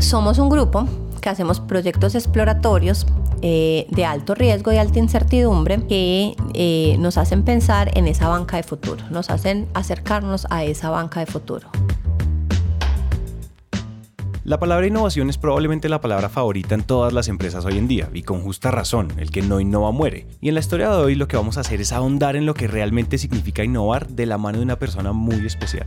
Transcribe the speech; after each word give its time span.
Somos 0.00 0.38
un 0.38 0.48
grupo 0.48 0.86
que 1.20 1.28
hacemos 1.28 1.60
proyectos 1.60 2.14
exploratorios 2.14 3.06
eh, 3.42 3.86
de 3.90 4.04
alto 4.04 4.34
riesgo 4.34 4.72
y 4.72 4.76
alta 4.76 4.98
incertidumbre 4.98 5.86
que 5.86 6.34
eh, 6.54 6.96
nos 6.98 7.18
hacen 7.18 7.42
pensar 7.42 7.90
en 7.96 8.06
esa 8.06 8.28
banca 8.28 8.56
de 8.56 8.62
futuro, 8.62 9.04
nos 9.10 9.28
hacen 9.30 9.68
acercarnos 9.74 10.46
a 10.50 10.64
esa 10.64 10.90
banca 10.90 11.20
de 11.20 11.26
futuro. 11.26 11.68
La 14.44 14.58
palabra 14.58 14.86
innovación 14.86 15.28
es 15.28 15.36
probablemente 15.36 15.90
la 15.90 16.00
palabra 16.00 16.30
favorita 16.30 16.74
en 16.74 16.82
todas 16.82 17.12
las 17.12 17.28
empresas 17.28 17.66
hoy 17.66 17.76
en 17.76 17.86
día, 17.86 18.08
y 18.14 18.22
con 18.22 18.40
justa 18.40 18.70
razón, 18.70 19.12
el 19.18 19.30
que 19.30 19.42
no 19.42 19.60
innova 19.60 19.90
muere. 19.90 20.26
Y 20.40 20.48
en 20.48 20.54
la 20.54 20.60
historia 20.60 20.88
de 20.88 20.96
hoy 20.96 21.16
lo 21.16 21.28
que 21.28 21.36
vamos 21.36 21.58
a 21.58 21.60
hacer 21.60 21.82
es 21.82 21.92
ahondar 21.92 22.34
en 22.34 22.46
lo 22.46 22.54
que 22.54 22.66
realmente 22.66 23.18
significa 23.18 23.62
innovar 23.62 24.08
de 24.08 24.24
la 24.24 24.38
mano 24.38 24.58
de 24.58 24.64
una 24.64 24.78
persona 24.78 25.12
muy 25.12 25.44
especial. 25.44 25.86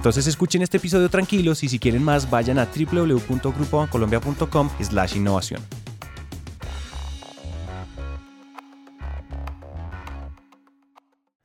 Entonces 0.01 0.25
escuchen 0.25 0.63
este 0.63 0.77
episodio 0.77 1.09
tranquilos 1.09 1.63
y 1.63 1.69
si 1.69 1.77
quieren 1.77 2.03
más 2.03 2.27
vayan 2.27 2.57
a 2.57 2.65
www.grupobancolombia.com 2.65 4.69
slash 4.81 5.15
innovación. 5.15 5.61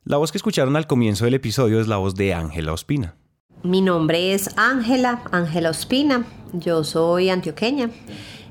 La 0.04 0.16
voz 0.16 0.32
que 0.32 0.38
escucharon 0.38 0.74
al 0.74 0.86
comienzo 0.86 1.26
del 1.26 1.34
episodio 1.34 1.82
es 1.82 1.86
la 1.86 1.98
voz 1.98 2.14
de 2.14 2.32
Ángela 2.32 2.72
Ospina. 2.72 3.14
Mi 3.62 3.82
nombre 3.82 4.32
es 4.32 4.48
Ángela, 4.56 5.20
Ángela 5.32 5.68
Ospina, 5.68 6.24
yo 6.54 6.82
soy 6.82 7.28
antioqueña. 7.28 7.90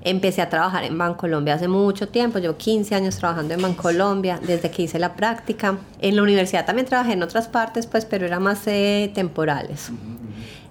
Empecé 0.05 0.43
a 0.43 0.49
trabajar 0.49 0.83
en 0.83 0.99
Bancolombia 0.99 1.55
hace 1.55 1.67
mucho 1.67 2.07
tiempo, 2.07 2.37
llevo 2.37 2.55
15 2.57 2.93
años 2.93 3.17
trabajando 3.17 3.55
en 3.55 3.61
Bancolombia 3.63 4.39
desde 4.39 4.69
que 4.69 4.83
hice 4.83 4.99
la 4.99 5.15
práctica. 5.15 5.79
En 5.99 6.15
la 6.15 6.21
universidad 6.21 6.63
también 6.63 6.85
trabajé 6.85 7.13
en 7.13 7.23
otras 7.23 7.47
partes, 7.47 7.87
pues, 7.87 8.05
pero 8.05 8.23
era 8.23 8.39
más 8.39 8.67
eh, 8.67 9.11
temporales. 9.15 9.91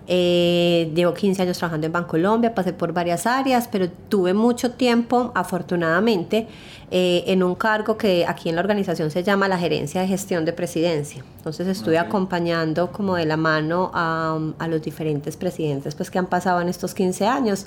Eh, 0.07 0.93
llevo 0.95 1.15
15 1.15 1.43
años 1.43 1.59
trabajando 1.59 1.89
en 1.89 1.93
Bancolombia, 1.93 2.55
pasé 2.55 2.73
por 2.73 2.93
varias 2.93 3.27
áreas, 3.27 3.67
pero 3.67 3.89
tuve 3.91 4.35
mucho 4.35 4.71
tiempo, 4.71 5.33
afortunadamente, 5.35 6.47
eh, 6.93 7.25
en 7.27 7.43
un 7.43 7.57
cargo 7.57 7.98
que 7.98 8.25
aquí 8.29 8.51
en 8.51 8.55
la 8.55 8.61
organización 8.61 9.11
se 9.11 9.25
llama 9.25 9.48
la 9.48 9.59
gerencia 9.59 10.01
de 10.01 10.07
gestión 10.07 10.45
de 10.45 10.53
presidencia. 10.53 11.25
Entonces 11.39 11.67
estuve 11.67 11.98
acompañando 11.98 12.93
como 12.93 13.17
de 13.17 13.27
la 13.27 13.37
mano 13.37 13.91
a, 13.95 14.39
a, 14.61 14.69
los 14.69 14.81
diferentes 14.81 15.37
presidentes 15.37 15.97
pues, 15.97 16.09
que 16.09 16.21
han 16.21 16.27
pasado 16.27 16.61
en 16.61 16.69
estos 16.69 16.95
15 16.95 17.27
años. 17.27 17.67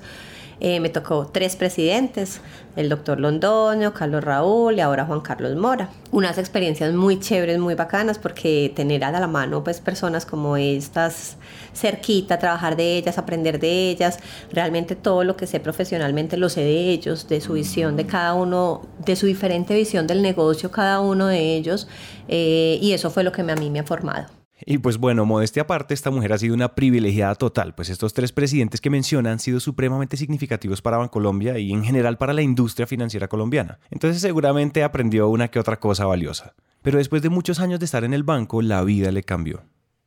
Eh, 0.59 0.79
me 0.79 0.89
tocó 0.89 1.27
tres 1.27 1.55
presidentes, 1.55 2.41
el 2.75 2.89
doctor 2.89 3.19
Londoño, 3.19 3.93
Carlos 3.93 4.23
Raúl 4.23 4.75
y 4.75 4.79
ahora 4.81 5.05
Juan 5.05 5.21
Carlos 5.21 5.55
Mora. 5.55 5.89
Unas 6.11 6.37
experiencias 6.37 6.93
muy 6.93 7.19
chéveres, 7.19 7.59
muy 7.59 7.75
bacanas, 7.75 8.17
porque 8.17 8.71
tener 8.75 9.03
a 9.03 9.11
la 9.11 9.27
mano 9.27 9.63
pues 9.63 9.81
personas 9.81 10.25
como 10.25 10.57
estas 10.57 11.37
cerquita, 11.75 12.39
trabajar 12.39 12.75
de 12.75 12.97
ellas, 12.97 13.17
aprender 13.17 13.59
de 13.59 13.89
ellas, 13.89 14.19
realmente 14.51 14.95
todo 14.95 15.23
lo 15.23 15.37
que 15.37 15.45
sé 15.45 15.59
profesionalmente 15.59 16.37
lo 16.37 16.49
sé 16.49 16.61
de 16.61 16.89
ellos, 16.89 17.27
de 17.27 17.39
su 17.39 17.53
visión, 17.53 17.95
de 17.95 18.05
cada 18.07 18.33
uno, 18.33 18.81
de 19.05 19.15
su 19.15 19.27
diferente 19.27 19.75
visión 19.75 20.07
del 20.07 20.21
negocio, 20.21 20.71
cada 20.71 20.99
uno 21.01 21.27
de 21.27 21.55
ellos, 21.55 21.87
eh, 22.27 22.79
y 22.81 22.93
eso 22.93 23.11
fue 23.11 23.23
lo 23.23 23.31
que 23.31 23.41
a 23.41 23.55
mí 23.55 23.69
me 23.69 23.79
ha 23.79 23.83
formado. 23.83 24.36
Y 24.65 24.79
pues 24.79 24.97
bueno, 24.97 25.25
modestia 25.25 25.63
aparte, 25.63 25.93
esta 25.93 26.09
mujer 26.09 26.33
ha 26.33 26.37
sido 26.37 26.55
una 26.55 26.73
privilegiada 26.73 27.35
total, 27.35 27.75
pues 27.75 27.89
estos 27.89 28.13
tres 28.13 28.31
presidentes 28.31 28.81
que 28.81 28.89
menciona 28.89 29.31
han 29.31 29.39
sido 29.39 29.59
supremamente 29.59 30.17
significativos 30.17 30.81
para 30.81 30.97
Bancolombia 30.97 31.59
y 31.59 31.71
en 31.71 31.83
general 31.83 32.17
para 32.17 32.33
la 32.33 32.41
industria 32.41 32.87
financiera 32.87 33.27
colombiana. 33.27 33.79
Entonces 33.91 34.21
seguramente 34.21 34.83
aprendió 34.83 35.29
una 35.29 35.49
que 35.49 35.59
otra 35.59 35.79
cosa 35.79 36.05
valiosa. 36.05 36.55
Pero 36.81 36.97
después 36.97 37.21
de 37.21 37.29
muchos 37.29 37.59
años 37.59 37.79
de 37.79 37.85
estar 37.85 38.03
en 38.03 38.13
el 38.13 38.23
banco, 38.23 38.61
la 38.61 38.83
vida 38.83 39.11
le 39.11 39.23
cambió. 39.23 39.61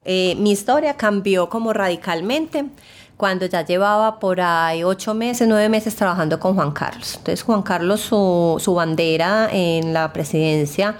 Eh, 0.04 0.34
mi 0.38 0.52
historia 0.52 0.96
cambió 0.96 1.48
como 1.48 1.72
radicalmente 1.72 2.64
cuando 3.16 3.44
ya 3.44 3.64
llevaba 3.64 4.18
por 4.18 4.40
ahí 4.40 4.82
ocho 4.82 5.12
meses, 5.12 5.46
nueve 5.46 5.68
meses 5.68 5.94
trabajando 5.94 6.40
con 6.40 6.54
Juan 6.54 6.72
Carlos. 6.72 7.16
Entonces 7.18 7.42
Juan 7.42 7.62
Carlos, 7.62 8.00
su, 8.00 8.56
su 8.58 8.74
bandera 8.74 9.50
en 9.52 9.92
la 9.92 10.12
presidencia 10.12 10.96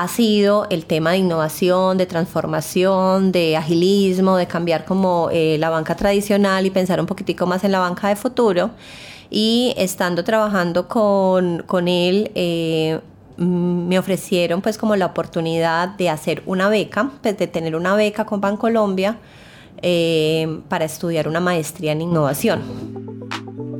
ha 0.00 0.08
sido 0.08 0.66
el 0.70 0.86
tema 0.86 1.12
de 1.12 1.18
innovación, 1.18 1.98
de 1.98 2.06
transformación, 2.06 3.30
de 3.30 3.56
agilismo, 3.56 4.36
de 4.36 4.46
cambiar 4.46 4.84
como 4.84 5.28
eh, 5.30 5.56
la 5.58 5.70
banca 5.70 5.94
tradicional 5.94 6.66
y 6.66 6.70
pensar 6.70 7.00
un 7.00 7.06
poquitico 7.06 7.46
más 7.46 7.62
en 7.64 7.72
la 7.72 7.78
banca 7.78 8.08
de 8.08 8.16
futuro. 8.16 8.70
Y 9.30 9.72
estando 9.76 10.24
trabajando 10.24 10.88
con, 10.88 11.62
con 11.66 11.88
él, 11.88 12.30
eh, 12.34 13.00
mm, 13.36 13.86
me 13.88 13.98
ofrecieron 13.98 14.62
pues 14.62 14.78
como 14.78 14.96
la 14.96 15.06
oportunidad 15.06 15.88
de 15.90 16.10
hacer 16.10 16.42
una 16.46 16.68
beca, 16.68 17.10
pues 17.22 17.38
de 17.38 17.46
tener 17.46 17.76
una 17.76 17.94
beca 17.94 18.26
con 18.26 18.40
Bancolombia 18.40 19.18
eh, 19.80 20.60
para 20.68 20.84
estudiar 20.84 21.28
una 21.28 21.40
maestría 21.40 21.92
en 21.92 22.02
innovación. 22.02 23.23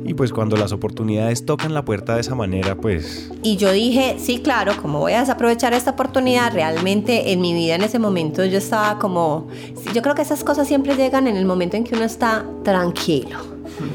Y 0.07 0.13
pues 0.13 0.31
cuando 0.31 0.55
las 0.55 0.71
oportunidades 0.71 1.47
tocan 1.47 1.73
la 1.73 1.83
puerta 1.83 2.13
de 2.13 2.21
esa 2.21 2.35
manera, 2.35 2.75
pues... 2.75 3.31
Y 3.41 3.57
yo 3.57 3.71
dije, 3.71 4.17
sí, 4.19 4.39
claro, 4.39 4.73
como 4.79 4.99
voy 4.99 5.13
a 5.13 5.21
desaprovechar 5.21 5.73
esta 5.73 5.91
oportunidad, 5.91 6.53
realmente 6.53 7.31
en 7.31 7.41
mi 7.41 7.55
vida 7.55 7.73
en 7.73 7.81
ese 7.81 7.97
momento 7.97 8.45
yo 8.45 8.59
estaba 8.59 8.99
como... 8.99 9.47
Yo 9.95 10.03
creo 10.03 10.13
que 10.13 10.21
esas 10.21 10.43
cosas 10.43 10.67
siempre 10.67 10.95
llegan 10.95 11.25
en 11.25 11.35
el 11.35 11.45
momento 11.45 11.75
en 11.75 11.83
que 11.83 11.95
uno 11.95 12.03
está 12.05 12.45
tranquilo, 12.63 13.39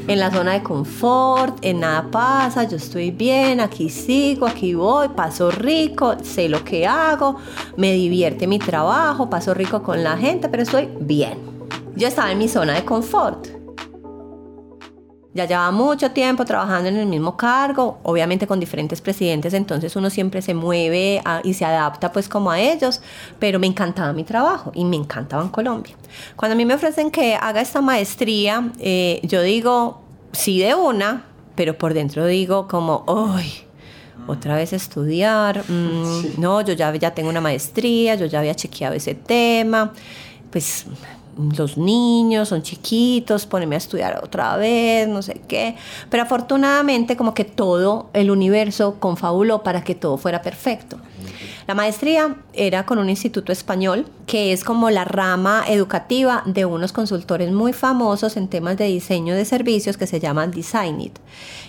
en 0.09 0.19
la 0.19 0.29
zona 0.31 0.51
de 0.51 0.63
confort, 0.63 1.57
en 1.61 1.79
nada 1.79 2.11
pasa, 2.11 2.65
yo 2.65 2.75
estoy 2.75 3.11
bien, 3.11 3.61
aquí 3.61 3.89
sigo, 3.89 4.47
aquí 4.47 4.73
voy, 4.73 5.07
paso 5.09 5.49
rico, 5.49 6.17
sé 6.23 6.49
lo 6.49 6.61
que 6.65 6.85
hago, 6.87 7.37
me 7.77 7.93
divierte 7.93 8.47
mi 8.47 8.59
trabajo, 8.59 9.29
paso 9.29 9.53
rico 9.53 9.81
con 9.81 10.03
la 10.03 10.17
gente, 10.17 10.49
pero 10.49 10.63
estoy 10.63 10.89
bien. 10.99 11.39
Yo 11.95 12.09
estaba 12.09 12.33
en 12.33 12.37
mi 12.37 12.49
zona 12.49 12.73
de 12.73 12.83
confort. 12.83 13.60
Ya 15.33 15.45
llevaba 15.45 15.71
mucho 15.71 16.11
tiempo 16.11 16.43
trabajando 16.43 16.89
en 16.89 16.97
el 16.97 17.05
mismo 17.05 17.37
cargo, 17.37 17.99
obviamente 18.03 18.47
con 18.47 18.59
diferentes 18.59 18.99
presidentes, 18.99 19.53
entonces 19.53 19.95
uno 19.95 20.09
siempre 20.09 20.41
se 20.41 20.53
mueve 20.53 21.21
y 21.43 21.53
se 21.53 21.63
adapta 21.63 22.11
pues 22.11 22.27
como 22.27 22.51
a 22.51 22.59
ellos, 22.59 23.01
pero 23.39 23.57
me 23.57 23.67
encantaba 23.67 24.11
mi 24.11 24.25
trabajo 24.25 24.71
y 24.75 24.83
me 24.83 24.97
encantaba 24.97 25.41
en 25.41 25.49
Colombia. 25.49 25.95
Cuando 26.35 26.53
a 26.53 26.57
mí 26.57 26.65
me 26.65 26.73
ofrecen 26.73 27.11
que 27.11 27.35
haga 27.35 27.61
esta 27.61 27.79
maestría, 27.79 28.71
eh, 28.79 29.21
yo 29.23 29.41
digo 29.41 30.01
sí 30.33 30.59
de 30.59 30.75
una, 30.75 31.23
pero 31.55 31.77
por 31.77 31.93
dentro 31.93 32.25
digo 32.25 32.67
como, 32.67 33.05
¡ay! 33.07 33.51
Otra 34.27 34.55
vez 34.55 34.73
estudiar, 34.73 35.63
mm, 35.67 36.37
no, 36.39 36.61
yo 36.61 36.73
ya, 36.73 36.93
ya 36.95 37.13
tengo 37.13 37.29
una 37.29 37.41
maestría, 37.41 38.15
yo 38.15 38.25
ya 38.25 38.39
había 38.39 38.53
chequeado 38.53 38.95
ese 38.95 39.15
tema, 39.15 39.93
pues 40.51 40.85
los 41.57 41.77
niños 41.77 42.49
son 42.49 42.61
chiquitos, 42.61 43.45
ponerme 43.45 43.75
a 43.75 43.77
estudiar 43.77 44.19
otra 44.23 44.57
vez, 44.57 45.07
no 45.07 45.21
sé 45.21 45.41
qué. 45.47 45.75
Pero 46.09 46.23
afortunadamente 46.23 47.15
como 47.15 47.33
que 47.33 47.45
todo 47.45 48.09
el 48.13 48.31
universo 48.31 48.97
confabuló 48.99 49.63
para 49.63 49.83
que 49.83 49.95
todo 49.95 50.17
fuera 50.17 50.41
perfecto. 50.41 50.97
La 51.67 51.75
maestría 51.75 52.35
era 52.53 52.85
con 52.85 52.99
un 52.99 53.09
instituto 53.09 53.51
español 53.51 54.05
que 54.25 54.53
es 54.53 54.63
como 54.63 54.89
la 54.89 55.03
rama 55.03 55.63
educativa 55.67 56.43
de 56.45 56.65
unos 56.65 56.93
consultores 56.93 57.51
muy 57.51 57.73
famosos 57.73 58.37
en 58.37 58.47
temas 58.47 58.77
de 58.77 58.85
diseño 58.85 59.35
de 59.35 59.45
servicios 59.45 59.97
que 59.97 60.07
se 60.07 60.19
llaman 60.19 60.51
Designit. 60.51 61.19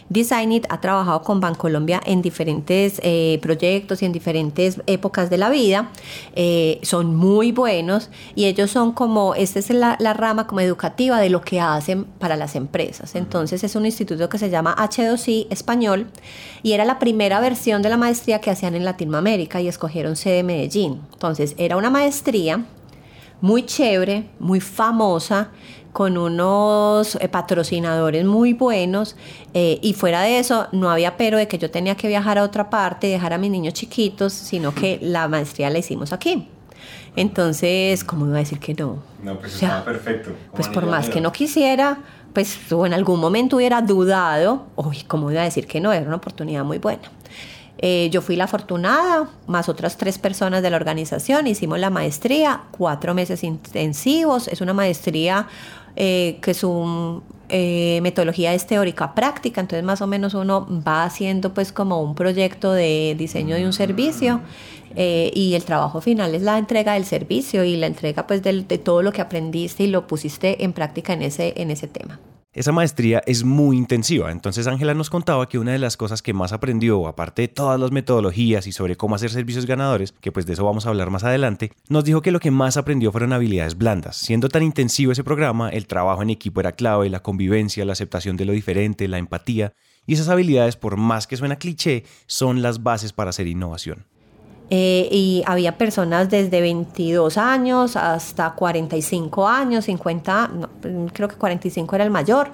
Designit 0.09 0.67
ha 0.69 0.81
trabajado 0.81 1.23
con 1.23 1.41
Bancolombia 1.41 2.00
en 2.05 2.23
diferentes 2.23 3.00
eh, 3.03 3.38
proyectos 3.41 4.03
y 4.03 4.05
en 4.05 4.12
diferentes 4.12 4.81
épocas 4.87 5.31
de 5.31 5.38
la 5.38 5.49
vida. 5.49 5.91
Eh, 6.35 6.81
son 6.82 7.17
muy 7.17 7.50
buenos 7.50 8.11
y 8.35 8.44
ellos 8.44 8.71
son 8.71 8.93
como, 8.93 9.35
esta 9.35 9.59
es 9.59 9.71
la, 9.71 9.97
la, 9.99 10.12
rama 10.12 10.47
como 10.47 10.61
educativa 10.61 11.19
de 11.19 11.31
lo 11.31 11.41
que 11.41 11.61
hacen 11.61 12.05
para 12.05 12.37
las 12.37 12.56
empresas. 12.56 13.15
Entonces 13.15 13.65
es 13.65 13.75
un 13.75 13.87
instituto 13.87 14.29
que 14.29 14.38
se 14.38 14.50
llama 14.50 14.77
H2I 14.77 15.47
español 15.50 16.09
y 16.62 16.73
era 16.73 16.85
la 16.85 16.99
primera 16.99 17.41
versión 17.41 17.81
de 17.82 17.88
la 17.88 17.97
maestría 17.97 18.41
que 18.41 18.50
hacían 18.50 18.75
en 18.75 18.85
Latinoamérica 18.85 19.42
y 19.61 19.69
escogieron 19.69 20.17
sede 20.17 20.43
Medellín. 20.43 21.00
Entonces 21.12 21.55
era 21.59 21.77
una 21.77 21.91
maestría 21.91 22.65
muy 23.41 23.65
chévere, 23.67 24.31
muy 24.39 24.61
famosa, 24.61 25.50
con 25.93 26.17
unos 26.17 27.17
eh, 27.17 27.29
patrocinadores 27.29 28.25
muy 28.25 28.55
buenos 28.55 29.15
eh, 29.53 29.79
y 29.83 29.93
fuera 29.93 30.23
de 30.23 30.39
eso 30.39 30.69
no 30.73 30.91
había 30.91 31.17
pero 31.17 31.37
de 31.37 31.49
que 31.49 31.59
yo 31.59 31.71
tenía 31.71 31.97
que 31.97 32.09
viajar 32.09 32.39
a 32.39 32.44
otra 32.44 32.71
parte, 32.71 33.09
dejar 33.09 33.35
a 33.35 33.39
mis 33.39 33.50
niños 33.50 33.75
chiquitos, 33.75 34.33
sino 34.33 34.75
que 34.75 34.99
la 35.03 35.29
maestría 35.29 35.71
la 35.71 35.79
hicimos 35.79 36.12
aquí. 36.12 36.49
Entonces, 37.15 38.05
¿cómo 38.05 38.27
iba 38.27 38.37
a 38.37 38.39
decir 38.39 38.59
que 38.59 38.73
no? 38.73 39.03
No, 39.23 39.39
pues 39.39 39.55
estaba 39.55 39.85
perfecto. 39.85 40.31
Pues 40.55 40.69
por 40.69 40.87
más 40.87 41.11
que 41.11 41.21
no 41.21 41.31
quisiera, 41.31 41.99
pues 42.33 42.73
o 42.73 42.87
en 42.87 42.94
algún 42.94 43.21
momento 43.21 43.56
hubiera 43.56 43.83
dudado, 43.83 44.67
uy, 44.77 45.03
¿cómo 45.06 45.31
iba 45.31 45.43
a 45.43 45.44
decir 45.44 45.67
que 45.67 45.79
no? 45.79 45.93
Era 45.93 46.06
una 46.06 46.17
oportunidad 46.17 46.65
muy 46.65 46.79
buena. 46.79 47.03
Eh, 47.84 48.11
yo 48.12 48.23
fui 48.23 48.37
la 48.37 48.44
afortunada, 48.44 49.29
más 49.49 49.69
otras 49.69 49.96
tres 49.96 50.17
personas 50.17 50.62
de 50.62 50.70
la 50.70 50.76
organización, 50.76 51.49
hicimos 51.49 51.81
la 51.81 51.90
maestría, 51.90 52.62
cuatro 52.70 53.12
meses 53.12 53.43
intensivos, 53.43 54.46
es 54.46 54.61
una 54.61 54.73
maestría 54.73 55.49
eh, 55.96 56.38
que 56.40 56.55
su 56.55 57.25
eh, 57.49 57.99
metodología 58.00 58.55
es 58.55 58.69
teórica 58.69 59.17
práctica, 59.17 59.61
entonces 59.61 59.84
más 59.84 60.00
o 60.00 60.06
menos 60.06 60.34
uno 60.34 60.64
va 60.87 61.02
haciendo 61.02 61.52
pues 61.52 61.73
como 61.73 62.00
un 62.00 62.14
proyecto 62.14 62.70
de 62.73 63.17
diseño 63.19 63.56
de 63.56 63.67
un 63.67 63.73
servicio 63.73 64.40
y 64.94 65.55
el 65.55 65.64
trabajo 65.64 66.02
final 66.02 66.34
es 66.34 66.43
la 66.43 66.58
entrega 66.58 66.93
del 66.93 67.06
servicio 67.06 67.64
y 67.64 67.76
la 67.76 67.87
entrega 67.87 68.26
pues 68.26 68.43
de, 68.43 68.62
de 68.62 68.79
todo 68.79 69.02
lo 69.02 69.11
que 69.11 69.23
aprendiste 69.23 69.84
y 69.84 69.87
lo 69.87 70.06
pusiste 70.06 70.62
en 70.62 70.75
práctica 70.75 71.14
en 71.14 71.23
ese, 71.23 71.55
en 71.56 71.70
ese 71.70 71.88
tema. 71.88 72.20
Esa 72.55 72.71
maestría 72.71 73.23
es 73.25 73.45
muy 73.45 73.79
intensiva, 73.79 74.31
entonces 74.31 74.67
Ángela 74.67 74.93
nos 74.93 75.09
contaba 75.09 75.49
que 75.49 75.59
una 75.59 75.73
de 75.73 75.79
las 75.79 75.97
cosas 75.97 76.21
que 76.21 76.35
más 76.35 76.53
aprendió, 76.53 77.07
aparte 77.09 77.41
de 77.41 77.49
todas 77.49 77.81
las 77.81 77.93
metodologías 77.93 78.67
y 78.67 78.73
sobre 78.73 78.95
cómo 78.95 79.15
hacer 79.15 79.31
servicios 79.31 79.65
ganadores, 79.65 80.13
que 80.13 80.33
pues 80.33 80.45
de 80.45 80.53
eso 80.53 80.67
vamos 80.67 80.85
a 80.85 80.91
hablar 80.91 81.09
más 81.09 81.25
adelante, 81.25 81.73
nos 81.89 82.05
dijo 82.05 82.21
que 82.21 82.31
lo 82.31 82.41
que 82.41 82.51
más 82.51 82.77
aprendió 82.77 83.11
fueron 83.11 83.33
habilidades 83.33 83.79
blandas. 83.79 84.19
Siendo 84.19 84.51
tan 84.51 84.63
intensivo 84.63 85.13
ese 85.13 85.25
programa, 85.25 85.71
el 85.71 85.87
trabajo 85.87 86.21
en 86.21 86.29
equipo 86.29 86.61
era 86.61 86.73
clave, 86.73 87.09
la 87.09 87.23
convivencia, 87.23 87.87
la 87.87 87.95
aceptación 87.95 88.37
de 88.37 88.45
lo 88.45 88.53
diferente, 88.53 89.09
la 89.09 89.17
empatía, 89.17 89.73
y 90.05 90.13
esas 90.13 90.29
habilidades, 90.29 90.77
por 90.77 90.99
más 90.99 91.27
que 91.27 91.39
suena 91.39 91.57
cliché, 91.57 92.05
son 92.27 92.61
las 92.61 92.83
bases 92.83 93.15
para 93.15 93.31
hacer 93.31 93.47
innovación. 93.47 94.05
Eh, 94.75 95.07
y 95.11 95.43
había 95.45 95.77
personas 95.77 96.31
desde 96.31 96.63
22 96.63 97.37
años 97.37 97.95
hasta 97.95 98.53
45 98.53 99.47
años, 99.47 99.85
50, 99.85 100.51
creo 101.13 101.29
que 101.29 101.35
45 101.35 101.95
era 101.95 102.05
el 102.05 102.11
mayor, 102.11 102.53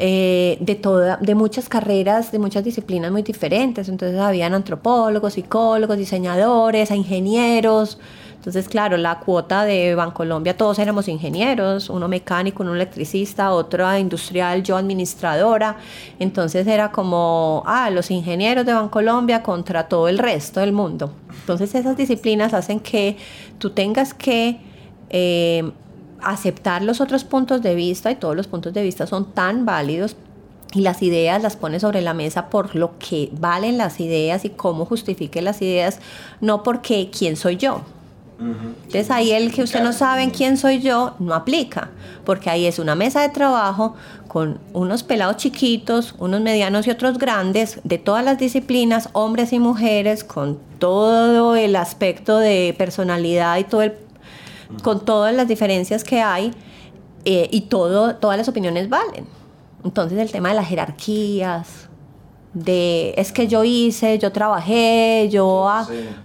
eh, 0.00 0.58
de, 0.58 0.74
toda, 0.74 1.16
de 1.18 1.36
muchas 1.36 1.68
carreras, 1.68 2.32
de 2.32 2.40
muchas 2.40 2.64
disciplinas 2.64 3.12
muy 3.12 3.22
diferentes. 3.22 3.88
Entonces 3.88 4.18
habían 4.18 4.52
antropólogos, 4.52 5.34
psicólogos, 5.34 5.96
diseñadores, 5.96 6.90
ingenieros. 6.90 7.98
Entonces, 8.44 8.68
claro, 8.68 8.98
la 8.98 9.20
cuota 9.20 9.64
de 9.64 9.94
Bancolombia, 9.94 10.54
todos 10.54 10.78
éramos 10.78 11.08
ingenieros, 11.08 11.88
uno 11.88 12.08
mecánico, 12.08 12.62
uno 12.62 12.74
electricista, 12.74 13.50
otro 13.50 13.96
industrial, 13.96 14.62
yo 14.62 14.76
administradora. 14.76 15.78
Entonces 16.18 16.66
era 16.66 16.92
como, 16.92 17.62
ah, 17.64 17.88
los 17.88 18.10
ingenieros 18.10 18.66
de 18.66 18.74
Bancolombia 18.74 19.42
contra 19.42 19.88
todo 19.88 20.08
el 20.08 20.18
resto 20.18 20.60
del 20.60 20.74
mundo. 20.74 21.14
Entonces 21.40 21.74
esas 21.74 21.96
disciplinas 21.96 22.52
hacen 22.52 22.80
que 22.80 23.16
tú 23.56 23.70
tengas 23.70 24.12
que 24.12 24.60
eh, 25.08 25.72
aceptar 26.20 26.82
los 26.82 27.00
otros 27.00 27.24
puntos 27.24 27.62
de 27.62 27.74
vista 27.74 28.10
y 28.10 28.16
todos 28.16 28.36
los 28.36 28.46
puntos 28.46 28.74
de 28.74 28.82
vista 28.82 29.06
son 29.06 29.32
tan 29.32 29.64
válidos 29.64 30.16
y 30.74 30.82
las 30.82 31.02
ideas 31.02 31.42
las 31.42 31.56
pones 31.56 31.80
sobre 31.80 32.02
la 32.02 32.12
mesa 32.12 32.50
por 32.50 32.76
lo 32.76 32.98
que 32.98 33.30
valen 33.32 33.78
las 33.78 34.00
ideas 34.00 34.44
y 34.44 34.50
cómo 34.50 34.84
justifique 34.84 35.40
las 35.40 35.62
ideas, 35.62 35.98
no 36.42 36.62
porque 36.62 37.08
quién 37.10 37.36
soy 37.36 37.56
yo. 37.56 37.80
Entonces 38.38 39.10
ahí 39.10 39.30
el 39.30 39.52
que 39.52 39.62
usted 39.62 39.82
no 39.82 39.92
sabe 39.92 40.30
quién 40.30 40.56
soy 40.56 40.80
yo 40.80 41.14
no 41.18 41.34
aplica, 41.34 41.90
porque 42.24 42.50
ahí 42.50 42.66
es 42.66 42.78
una 42.78 42.94
mesa 42.94 43.22
de 43.22 43.28
trabajo 43.28 43.94
con 44.28 44.58
unos 44.72 45.04
pelados 45.04 45.36
chiquitos, 45.36 46.14
unos 46.18 46.40
medianos 46.40 46.86
y 46.86 46.90
otros 46.90 47.18
grandes, 47.18 47.80
de 47.84 47.98
todas 47.98 48.24
las 48.24 48.38
disciplinas, 48.38 49.08
hombres 49.12 49.52
y 49.52 49.60
mujeres, 49.60 50.24
con 50.24 50.58
todo 50.78 51.54
el 51.54 51.76
aspecto 51.76 52.38
de 52.38 52.74
personalidad 52.76 53.56
y 53.58 53.64
todo 53.64 53.82
el, 53.82 53.94
con 54.82 55.04
todas 55.04 55.34
las 55.34 55.46
diferencias 55.46 56.02
que 56.02 56.20
hay, 56.20 56.50
eh, 57.24 57.48
y 57.52 57.62
todo, 57.62 58.16
todas 58.16 58.36
las 58.36 58.48
opiniones 58.48 58.88
valen. 58.88 59.26
Entonces 59.84 60.18
el 60.18 60.32
tema 60.32 60.48
de 60.48 60.56
las 60.56 60.68
jerarquías, 60.68 61.88
de 62.54 63.14
es 63.16 63.32
que 63.32 63.48
yo 63.48 63.64
hice, 63.64 64.18
yo 64.18 64.32
trabajé, 64.32 65.28
yo 65.30 65.66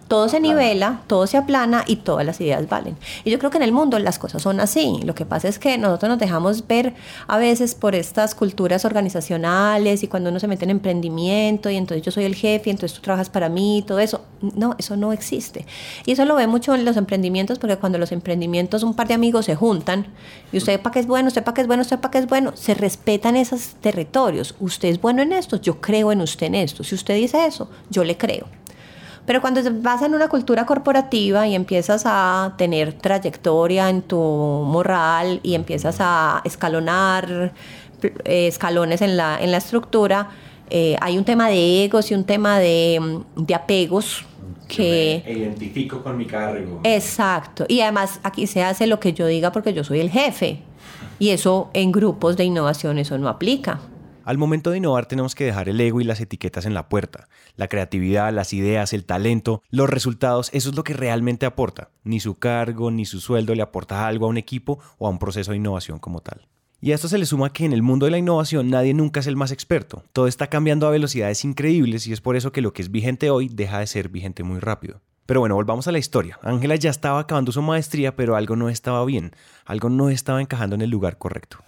todo 0.10 0.28
se 0.28 0.40
nivela, 0.40 1.04
todo 1.06 1.28
se 1.28 1.38
aplana 1.38 1.84
y 1.86 1.98
todas 1.98 2.26
las 2.26 2.42
ideas 2.42 2.68
valen. 2.68 2.98
Y 3.24 3.30
yo 3.30 3.38
creo 3.38 3.52
que 3.52 3.58
en 3.58 3.64
el 3.64 3.72
mundo 3.72 4.00
las 4.00 4.18
cosas 4.18 4.42
son 4.42 4.60
así. 4.60 5.00
Lo 5.04 5.14
que 5.14 5.24
pasa 5.24 5.48
es 5.48 5.60
que 5.60 5.78
nosotros 5.78 6.10
nos 6.10 6.18
dejamos 6.18 6.66
ver 6.68 6.96
a 7.28 7.38
veces 7.38 7.76
por 7.76 7.94
estas 7.94 8.34
culturas 8.34 8.86
organizacionales 8.86 10.02
y 10.02 10.08
cuando 10.08 10.32
uno 10.32 10.40
se 10.40 10.48
mete 10.48 10.66
en 10.66 10.72
emprendimiento 10.72 11.70
y 11.70 11.76
entonces 11.76 12.04
yo 12.04 12.12
soy 12.12 12.24
el 12.24 12.34
jefe 12.34 12.70
y 12.70 12.72
entonces 12.72 12.98
tú 12.98 13.04
trabajas 13.04 13.30
para 13.30 13.50
mí 13.50 13.78
y 13.78 13.82
todo 13.84 14.00
eso. 14.00 14.26
No, 14.42 14.76
eso 14.80 14.98
no 14.98 15.14
existe. 15.14 15.68
Y 16.08 16.14
eso 16.14 16.26
lo 16.26 16.36
ve 16.36 16.48
mucho 16.48 16.74
en 16.74 16.86
los 16.86 16.98
emprendimientos 16.98 17.60
porque 17.60 17.78
cuando 17.78 18.00
los 18.00 18.12
emprendimientos 18.12 18.82
un 18.82 18.96
par 18.96 19.08
de 19.08 19.14
amigos 19.14 19.46
se 19.46 19.56
juntan 19.56 20.08
y 20.52 20.58
usted 20.58 20.82
para 20.82 20.92
qué 20.92 21.00
es 21.02 21.08
bueno, 21.08 21.28
usted 21.28 21.44
para 21.44 21.54
qué 21.54 21.62
es 21.62 21.68
bueno, 21.68 21.84
usted 21.84 22.00
para 22.00 22.12
qué 22.12 22.18
es 22.18 22.28
bueno, 22.28 22.54
se 22.56 22.74
respetan 22.74 23.36
esos 23.36 23.76
territorios. 23.80 24.56
Usted 24.60 24.90
es 24.90 25.00
bueno 25.00 25.22
en 25.22 25.34
esto, 25.34 25.58
yo 25.62 25.80
creo 25.80 26.12
en 26.12 26.22
usted 26.22 26.48
en 26.48 26.56
esto. 26.56 26.84
Si 26.84 26.96
usted 26.96 27.14
dice 27.14 27.46
eso, 27.46 27.70
yo 27.92 28.04
le 28.04 28.18
creo. 28.18 28.59
Pero 29.30 29.42
cuando 29.42 29.62
se 29.62 29.70
basa 29.70 30.08
en 30.08 30.16
una 30.16 30.28
cultura 30.28 30.66
corporativa 30.66 31.48
y 31.48 31.54
empiezas 31.54 32.02
a 32.08 32.56
tener 32.58 32.94
trayectoria 32.94 33.88
en 33.88 34.02
tu 34.02 34.18
moral 34.18 35.40
y 35.44 35.54
empiezas 35.54 35.98
a 36.00 36.42
escalonar 36.46 37.54
eh, 38.02 38.48
escalones 38.48 39.04
en 39.04 39.18
la, 39.18 39.38
en 39.40 39.52
la 39.52 39.58
estructura, 39.58 40.32
eh, 40.72 40.96
hay 41.00 41.16
un 41.16 41.26
tema 41.26 41.48
de 41.48 41.84
egos 41.84 42.10
y 42.10 42.16
un 42.16 42.24
tema 42.24 42.58
de, 42.58 43.22
de 43.36 43.54
apegos 43.54 44.26
que... 44.68 45.22
Me 45.24 45.34
identifico 45.34 46.02
con 46.02 46.18
mi 46.18 46.26
cargo. 46.26 46.80
Exacto. 46.84 47.66
Y 47.68 47.82
además 47.82 48.20
aquí 48.24 48.48
se 48.48 48.64
hace 48.64 48.88
lo 48.88 49.00
que 49.00 49.14
yo 49.14 49.28
diga 49.28 49.52
porque 49.52 49.76
yo 49.76 49.84
soy 49.84 50.00
el 50.00 50.10
jefe. 50.10 50.62
Y 51.20 51.30
eso 51.30 51.70
en 51.74 51.92
grupos 51.92 52.36
de 52.36 52.46
innovación 52.46 52.98
eso 52.98 53.16
no 53.20 53.30
aplica. 53.30 53.80
Al 54.30 54.38
momento 54.38 54.70
de 54.70 54.78
innovar 54.78 55.08
tenemos 55.08 55.34
que 55.34 55.46
dejar 55.46 55.70
el 55.70 55.82
ego 55.82 56.02
y 56.02 56.04
las 56.04 56.22
etiquetas 56.22 56.68
en 56.68 56.76
la 56.76 56.88
puerta. 56.88 57.28
La 57.56 57.68
creatividad, 57.68 58.32
las 58.32 58.54
ideas, 58.54 58.94
el 58.94 59.04
talento, 59.04 59.64
los 59.72 59.90
resultados, 59.90 60.52
eso 60.54 60.70
es 60.70 60.76
lo 60.76 60.84
que 60.84 60.94
realmente 60.94 61.48
aporta. 61.48 61.90
Ni 62.04 62.20
su 62.20 62.38
cargo 62.38 62.92
ni 62.92 63.06
su 63.06 63.22
sueldo 63.22 63.56
le 63.56 63.64
aporta 63.64 64.06
algo 64.06 64.28
a 64.28 64.30
un 64.30 64.38
equipo 64.38 64.78
o 65.00 65.08
a 65.08 65.10
un 65.10 65.18
proceso 65.18 65.50
de 65.50 65.58
innovación 65.58 65.98
como 65.98 66.22
tal. 66.22 66.48
Y 66.80 66.92
a 66.92 66.96
esto 66.96 67.08
se 67.08 67.18
le 67.18 67.26
suma 67.26 67.52
que 67.52 67.66
en 67.66 67.74
el 67.74 67.82
mundo 67.82 68.06
de 68.06 68.12
la 68.12 68.20
innovación 68.20 68.70
nadie 68.70 68.94
nunca 68.94 69.20
es 69.20 69.26
el 69.26 69.36
más 69.36 69.52
experto. 69.52 70.04
Todo 70.14 70.28
está 70.28 70.46
cambiando 70.46 70.86
a 70.86 70.92
velocidades 70.92 71.44
increíbles 71.44 72.06
y 72.06 72.14
es 72.14 72.22
por 72.22 72.36
eso 72.36 72.52
que 72.52 72.62
lo 72.62 72.72
que 72.72 72.84
es 72.84 72.92
vigente 72.92 73.32
hoy 73.32 73.50
deja 73.50 73.80
de 73.80 73.88
ser 73.88 74.10
vigente 74.10 74.44
muy 74.44 74.60
rápido. 74.60 75.02
Pero 75.26 75.40
bueno, 75.40 75.56
volvamos 75.56 75.88
a 75.88 75.92
la 75.92 75.98
historia. 75.98 76.38
Ángela 76.44 76.76
ya 76.76 76.92
estaba 76.92 77.20
acabando 77.20 77.52
su 77.52 77.64
maestría, 77.64 78.16
pero 78.16 78.36
algo 78.36 78.56
no 78.56 78.70
estaba 78.70 79.04
bien, 79.06 79.32
algo 79.66 79.90
no 79.90 80.12
estaba 80.12 80.40
encajando 80.40 80.76
en 80.76 80.84
el 80.84 80.92
lugar 80.92 81.18
correcto. 81.18 81.64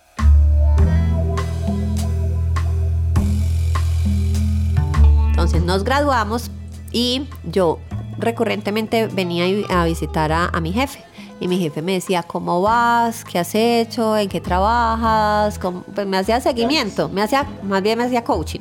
Entonces 5.41 5.63
nos 5.63 5.83
graduamos 5.83 6.51
y 6.91 7.23
yo 7.43 7.79
recurrentemente 8.19 9.07
venía 9.07 9.45
a 9.69 9.85
visitar 9.85 10.31
a, 10.31 10.51
mi 10.61 10.71
jefe. 10.71 11.03
Y 11.39 11.47
mi 11.47 11.57
jefe 11.57 11.81
me 11.81 11.93
decía, 11.93 12.21
¿cómo 12.21 12.61
vas? 12.61 13.25
¿Qué 13.25 13.39
has 13.39 13.55
hecho? 13.55 14.15
¿En 14.15 14.29
qué 14.29 14.39
trabajas? 14.39 15.59
Pues 15.95 16.05
me 16.05 16.17
hacía 16.17 16.39
seguimiento, 16.41 17.09
me 17.09 17.23
hacía, 17.23 17.47
más 17.63 17.81
bien 17.81 17.97
me 17.97 18.03
hacía 18.03 18.23
coaching. 18.23 18.59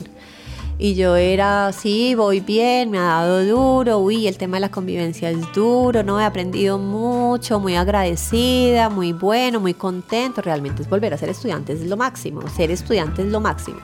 Y 0.78 0.94
yo 0.94 1.16
era, 1.16 1.70
sí, 1.74 2.14
voy 2.14 2.40
bien, 2.40 2.90
me 2.90 2.96
ha 2.96 3.02
dado 3.02 3.44
duro, 3.44 3.98
uy, 3.98 4.26
el 4.26 4.38
tema 4.38 4.56
de 4.56 4.60
la 4.60 4.70
convivencia 4.70 5.28
es 5.28 5.52
duro, 5.52 6.02
no 6.02 6.18
he 6.18 6.24
aprendido 6.24 6.78
mucho, 6.78 7.60
muy 7.60 7.76
agradecida, 7.76 8.88
muy 8.88 9.12
bueno, 9.12 9.60
muy 9.60 9.74
contento. 9.74 10.40
Realmente 10.40 10.80
es 10.80 10.88
volver 10.88 11.12
a 11.12 11.18
ser 11.18 11.28
estudiante, 11.28 11.74
es 11.74 11.82
lo 11.82 11.98
máximo, 11.98 12.40
ser 12.48 12.70
estudiante 12.70 13.20
es 13.20 13.28
lo 13.28 13.40
máximo. 13.40 13.80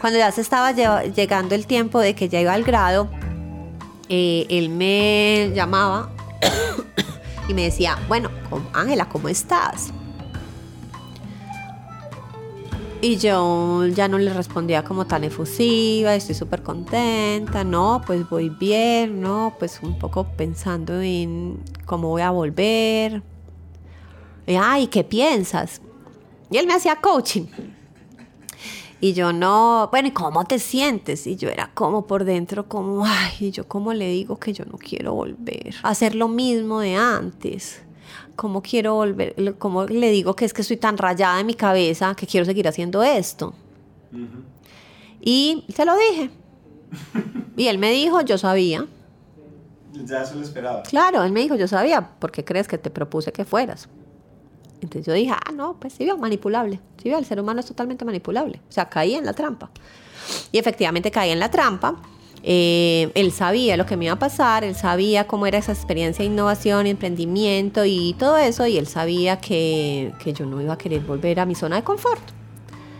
Cuando 0.00 0.18
ya 0.18 0.32
se 0.32 0.40
estaba 0.40 0.72
llegando 0.72 1.54
el 1.54 1.66
tiempo 1.66 2.00
de 2.00 2.14
que 2.14 2.28
ya 2.28 2.40
iba 2.40 2.54
al 2.54 2.64
grado, 2.64 3.08
eh, 4.08 4.46
él 4.48 4.70
me 4.70 5.52
llamaba 5.54 6.10
y 7.48 7.54
me 7.54 7.64
decía, 7.64 7.98
bueno, 8.08 8.30
Ángela, 8.72 9.08
¿cómo 9.08 9.28
estás? 9.28 9.92
Y 13.02 13.16
yo 13.16 13.86
ya 13.86 14.08
no 14.08 14.18
le 14.18 14.32
respondía 14.32 14.84
como 14.84 15.06
tan 15.06 15.24
efusiva, 15.24 16.14
estoy 16.14 16.34
súper 16.34 16.62
contenta, 16.62 17.62
no, 17.64 18.02
pues 18.06 18.28
voy 18.28 18.50
bien, 18.50 19.20
no, 19.20 19.54
pues 19.58 19.80
un 19.82 19.98
poco 19.98 20.24
pensando 20.24 21.00
en 21.00 21.62
cómo 21.84 22.08
voy 22.08 22.22
a 22.22 22.30
volver. 22.30 23.22
Y, 24.46 24.54
Ay, 24.56 24.86
¿qué 24.88 25.04
piensas? 25.04 25.80
Y 26.50 26.58
él 26.58 26.66
me 26.66 26.74
hacía 26.74 26.96
coaching. 26.96 27.46
Y 29.00 29.14
yo 29.14 29.32
no, 29.32 29.88
bueno, 29.90 30.08
¿y 30.08 30.10
cómo 30.10 30.44
te 30.44 30.58
sientes? 30.58 31.26
Y 31.26 31.36
yo 31.36 31.48
era 31.48 31.70
como 31.72 32.06
por 32.06 32.24
dentro, 32.24 32.68
como, 32.68 33.04
ay, 33.06 33.32
y 33.40 33.50
yo 33.50 33.66
cómo 33.66 33.94
le 33.94 34.08
digo 34.08 34.38
que 34.38 34.52
yo 34.52 34.64
no 34.66 34.76
quiero 34.76 35.14
volver 35.14 35.74
a 35.82 35.88
hacer 35.90 36.14
lo 36.14 36.28
mismo 36.28 36.80
de 36.80 36.96
antes. 36.96 37.82
¿Cómo 38.36 38.62
quiero 38.62 38.94
volver? 38.94 39.56
¿Cómo 39.58 39.84
le 39.84 40.10
digo 40.10 40.36
que 40.36 40.44
es 40.44 40.52
que 40.52 40.62
estoy 40.62 40.76
tan 40.76 40.98
rayada 40.98 41.40
en 41.40 41.46
mi 41.46 41.54
cabeza 41.54 42.14
que 42.14 42.26
quiero 42.26 42.44
seguir 42.44 42.68
haciendo 42.68 43.02
esto? 43.02 43.54
Y 45.20 45.64
se 45.74 45.84
lo 45.84 45.94
dije. 45.96 46.30
Y 47.56 47.68
él 47.68 47.78
me 47.78 47.90
dijo, 47.92 48.20
yo 48.22 48.38
sabía. 48.38 48.86
Ya 50.04 50.24
se 50.24 50.34
lo 50.34 50.42
esperaba. 50.42 50.82
Claro, 50.82 51.22
él 51.22 51.32
me 51.32 51.40
dijo, 51.40 51.56
yo 51.56 51.68
sabía, 51.68 52.10
¿por 52.18 52.32
qué 52.32 52.44
crees 52.44 52.68
que 52.68 52.78
te 52.78 52.90
propuse 52.90 53.32
que 53.32 53.44
fueras? 53.44 53.88
Entonces 54.82 55.06
yo 55.06 55.12
dije, 55.12 55.32
ah, 55.32 55.52
no, 55.52 55.76
pues 55.78 55.92
sí 55.92 56.04
veo, 56.04 56.16
manipulable. 56.16 56.80
Sí 57.02 57.08
veo, 57.08 57.18
el 57.18 57.24
ser 57.24 57.40
humano 57.40 57.60
es 57.60 57.66
totalmente 57.66 58.04
manipulable. 58.04 58.60
O 58.68 58.72
sea, 58.72 58.88
caí 58.88 59.14
en 59.14 59.24
la 59.24 59.32
trampa. 59.32 59.70
Y 60.52 60.58
efectivamente 60.58 61.10
caí 61.10 61.30
en 61.30 61.38
la 61.38 61.50
trampa. 61.50 61.96
Eh, 62.42 63.10
él 63.14 63.32
sabía 63.32 63.76
lo 63.76 63.84
que 63.84 63.96
me 63.96 64.06
iba 64.06 64.14
a 64.14 64.18
pasar, 64.18 64.64
él 64.64 64.74
sabía 64.74 65.26
cómo 65.26 65.46
era 65.46 65.58
esa 65.58 65.72
experiencia 65.72 66.24
de 66.24 66.30
innovación, 66.30 66.86
emprendimiento 66.86 67.84
y 67.84 68.14
todo 68.18 68.38
eso, 68.38 68.66
y 68.66 68.78
él 68.78 68.86
sabía 68.86 69.38
que, 69.38 70.14
que 70.22 70.32
yo 70.32 70.46
no 70.46 70.60
iba 70.62 70.72
a 70.72 70.78
querer 70.78 71.02
volver 71.02 71.38
a 71.40 71.44
mi 71.44 71.54
zona 71.54 71.76
de 71.76 71.82
confort. 71.82 72.22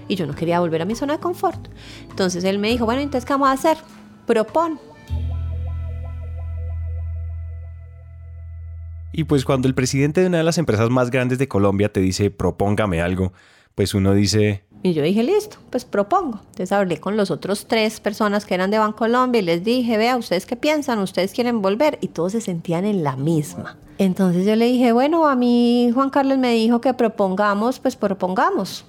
Y 0.09 0.17
yo 0.17 0.27
no 0.27 0.35
quería 0.35 0.61
volver 0.61 0.83
a 0.83 0.85
mi 0.85 0.95
zona 0.95 1.15
de 1.15 1.21
confort. 1.21 1.69
Entonces 2.11 2.45
él 2.45 2.59
me 2.59 2.69
dijo, 2.69 2.85
bueno, 2.85 3.01
entonces, 3.01 3.25
¿qué 3.25 3.33
vamos 3.33 3.49
a 3.49 3.53
hacer? 3.53 3.79
Propon. 4.27 4.89
Y 9.12 9.25
pues 9.25 9.45
cuando 9.45 9.69
el 9.69 9.75
presidente 9.75 10.21
de 10.21 10.29
una 10.29 10.38
de 10.38 10.45
las 10.45 10.59
empresas 10.59 10.90
más 10.90 11.11
grandes 11.11 11.38
de 11.38 11.49
Colombia 11.49 11.93
te 11.93 12.00
dice, 12.00 12.31
propóngame 12.31 13.00
algo, 13.00 13.33
pues 13.75 13.95
uno 13.95 14.14
dice... 14.14 14.64
Y 14.83 14.95
yo 14.95 15.02
dije, 15.02 15.23
listo, 15.23 15.59
pues 15.69 15.85
propongo. 15.85 16.40
Entonces 16.40 16.73
hablé 16.73 16.99
con 16.99 17.17
los 17.17 17.31
otros 17.31 17.67
tres 17.67 18.00
personas 18.00 18.47
que 18.47 18.55
eran 18.55 18.71
de 18.71 18.79
Bancolombia 18.79 19.40
y 19.40 19.45
les 19.45 19.62
dije, 19.62 19.99
vea, 19.99 20.17
¿ustedes 20.17 20.47
qué 20.47 20.57
piensan? 20.57 21.00
¿Ustedes 21.00 21.33
quieren 21.33 21.61
volver? 21.61 21.99
Y 22.00 22.09
todos 22.09 22.33
se 22.33 22.40
sentían 22.40 22.87
en 22.87 23.05
la 23.05 23.17
misma. 23.17 23.76
Entonces 23.99 24.47
yo 24.47 24.57
le 24.57 24.64
dije, 24.64 24.93
bueno, 24.93 25.29
a 25.29 25.37
mí 25.37 25.90
Juan 25.93 26.09
Carlos 26.09 26.38
me 26.38 26.55
dijo 26.55 26.81
que 26.81 26.95
propongamos, 26.95 27.79
pues 27.79 27.97
propongamos. 27.97 28.87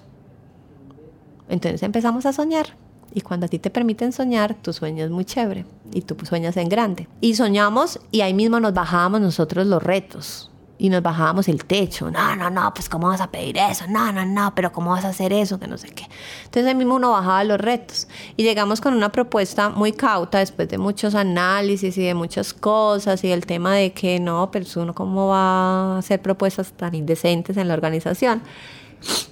Entonces 1.50 1.84
empezamos 1.84 2.26
a 2.26 2.32
soñar. 2.32 2.78
Y 3.14 3.22
cuando 3.22 3.46
a 3.46 3.50
ti 3.50 3.60
te 3.60 3.70
permiten 3.70 4.12
soñar, 4.12 4.56
tu 4.56 4.74
sueño 4.74 5.06
es 5.06 5.12
muy 5.12 5.26
chévere 5.26 5.66
y 5.94 6.02
tú 6.02 6.16
sueñas 6.26 6.58
en 6.58 6.70
grande. 6.70 7.08
Y 7.20 7.36
soñamos 7.36 8.00
y 8.12 8.22
ahí 8.22 8.34
mismo 8.34 8.60
nos 8.60 8.74
bajábamos 8.74 9.22
nosotros 9.22 9.68
los 9.68 9.84
retos 9.84 10.52
y 10.82 10.90
nos 10.90 11.04
bajábamos 11.04 11.48
el 11.48 11.64
techo. 11.66 12.10
No, 12.10 12.36
no, 12.36 12.50
no, 12.50 12.74
pues 12.74 12.90
¿cómo 12.90 13.08
vas 13.08 13.22
a 13.22 13.30
pedir 13.30 13.56
eso? 13.56 13.86
No, 13.88 14.12
no, 14.12 14.26
no, 14.26 14.56
pero 14.56 14.72
¿cómo 14.72 14.90
vas 14.90 15.06
a 15.06 15.10
hacer 15.10 15.32
eso? 15.32 15.60
Que 15.60 15.68
no 15.68 15.78
sé 15.78 15.90
qué. 15.90 16.08
Entonces 16.46 16.66
ahí 16.66 16.74
mismo 16.74 16.96
uno 16.96 17.12
bajaba 17.12 17.44
los 17.44 17.62
retos 17.62 18.08
y 18.36 18.42
llegamos 18.42 18.82
con 18.82 18.96
una 18.96 19.12
propuesta 19.12 19.70
muy 19.70 19.92
cauta 19.92 20.40
después 20.40 20.68
de 20.70 20.80
muchos 20.80 21.14
análisis 21.14 21.96
y 22.00 22.04
de 22.04 22.16
muchas 22.16 22.56
cosas 22.56 23.24
y 23.24 23.32
el 23.32 23.46
tema 23.46 23.76
de 23.76 23.94
que 23.94 24.20
no, 24.20 24.50
pero 24.50 24.66
uno 24.78 24.96
cómo 24.96 25.28
va 25.28 25.98
a 25.98 25.98
hacer 26.00 26.20
propuestas 26.20 26.72
tan 26.72 26.96
indecentes 26.96 27.58
en 27.58 27.68
la 27.68 27.76
organización 27.76 28.42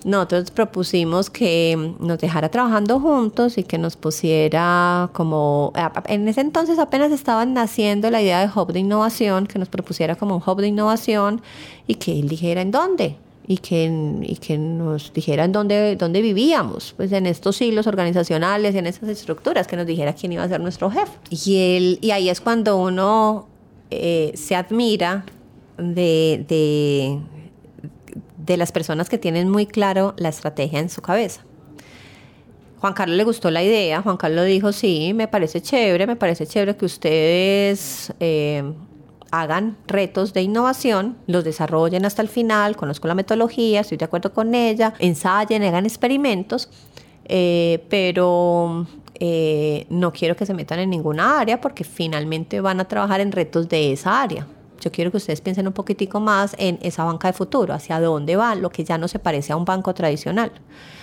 nosotros 0.03 0.51
propusimos 0.51 1.29
que 1.29 1.93
nos 1.99 2.19
dejara 2.19 2.49
trabajando 2.49 2.99
juntos 2.99 3.57
y 3.57 3.63
que 3.63 3.77
nos 3.77 3.95
pusiera 3.95 5.09
como, 5.13 5.73
en 6.05 6.27
ese 6.27 6.41
entonces 6.41 6.79
apenas 6.79 7.11
estaban 7.11 7.53
naciendo 7.53 8.09
la 8.09 8.21
idea 8.21 8.39
de 8.39 8.51
hub 8.53 8.71
de 8.71 8.79
innovación, 8.79 9.47
que 9.47 9.59
nos 9.59 9.69
propusiera 9.69 10.15
como 10.15 10.35
un 10.37 10.43
hub 10.45 10.61
de 10.61 10.67
innovación 10.67 11.41
y 11.87 11.95
que 11.95 12.19
él 12.19 12.29
dijera 12.29 12.61
en 12.61 12.71
dónde 12.71 13.17
y 13.49 13.57
que, 13.57 13.91
y 14.21 14.35
que 14.35 14.59
nos 14.59 15.11
dijera 15.11 15.43
en 15.43 15.51
dónde, 15.51 15.95
dónde 15.95 16.21
vivíamos, 16.21 16.93
pues 16.95 17.11
en 17.11 17.25
estos 17.25 17.59
hilos 17.61 17.87
organizacionales, 17.87 18.75
en 18.75 18.85
esas 18.85 19.09
estructuras, 19.09 19.65
que 19.65 19.75
nos 19.75 19.87
dijera 19.87 20.13
quién 20.13 20.33
iba 20.33 20.43
a 20.43 20.47
ser 20.47 20.61
nuestro 20.61 20.91
jefe. 20.91 21.11
Y, 21.31 21.57
él, 21.57 21.97
y 21.99 22.11
ahí 22.11 22.29
es 22.29 22.41
cuando 22.41 22.77
uno 22.77 23.47
eh, 23.89 24.31
se 24.35 24.55
admira 24.55 25.25
de, 25.77 26.45
de 26.47 27.19
de 28.53 28.57
las 28.57 28.71
personas 28.71 29.09
que 29.09 29.19
tienen 29.19 29.47
muy 29.47 29.67
claro 29.67 30.15
la 30.17 30.29
estrategia 30.29 30.79
en 30.79 30.89
su 30.89 31.01
cabeza. 31.01 31.41
Juan 32.79 32.93
Carlos 32.93 33.15
le 33.15 33.23
gustó 33.23 33.51
la 33.51 33.61
idea, 33.61 34.01
Juan 34.01 34.17
Carlos 34.17 34.45
dijo, 34.45 34.71
sí, 34.71 35.11
me 35.13 35.27
parece 35.27 35.61
chévere, 35.61 36.07
me 36.07 36.15
parece 36.15 36.47
chévere 36.47 36.75
que 36.75 36.85
ustedes 36.85 38.11
eh, 38.19 38.63
hagan 39.31 39.77
retos 39.85 40.33
de 40.33 40.41
innovación, 40.41 41.17
los 41.27 41.43
desarrollen 41.43 42.05
hasta 42.05 42.21
el 42.21 42.29
final, 42.29 42.75
conozco 42.75 43.07
la 43.07 43.15
metodología, 43.15 43.81
estoy 43.81 43.97
de 43.97 44.05
acuerdo 44.05 44.33
con 44.33 44.55
ella, 44.55 44.93
ensayen, 44.97 45.61
hagan 45.63 45.85
experimentos, 45.85 46.69
eh, 47.25 47.85
pero 47.89 48.87
eh, 49.19 49.85
no 49.89 50.11
quiero 50.11 50.35
que 50.35 50.47
se 50.47 50.55
metan 50.55 50.79
en 50.79 50.89
ninguna 50.89 51.39
área 51.39 51.61
porque 51.61 51.83
finalmente 51.83 52.61
van 52.61 52.79
a 52.79 52.85
trabajar 52.85 53.19
en 53.19 53.31
retos 53.31 53.69
de 53.69 53.91
esa 53.91 54.23
área. 54.23 54.47
Yo 54.79 54.91
quiero 54.91 55.11
que 55.11 55.17
ustedes 55.17 55.41
piensen 55.41 55.67
un 55.67 55.73
poquitico 55.73 56.19
más 56.19 56.55
en 56.57 56.79
esa 56.81 57.03
banca 57.03 57.27
de 57.27 57.33
futuro, 57.33 57.73
hacia 57.73 57.99
dónde 57.99 58.35
va, 58.35 58.55
lo 58.55 58.69
que 58.69 58.83
ya 58.83 58.97
no 58.97 59.07
se 59.07 59.19
parece 59.19 59.53
a 59.53 59.55
un 59.55 59.65
banco 59.65 59.93
tradicional. 59.93 60.51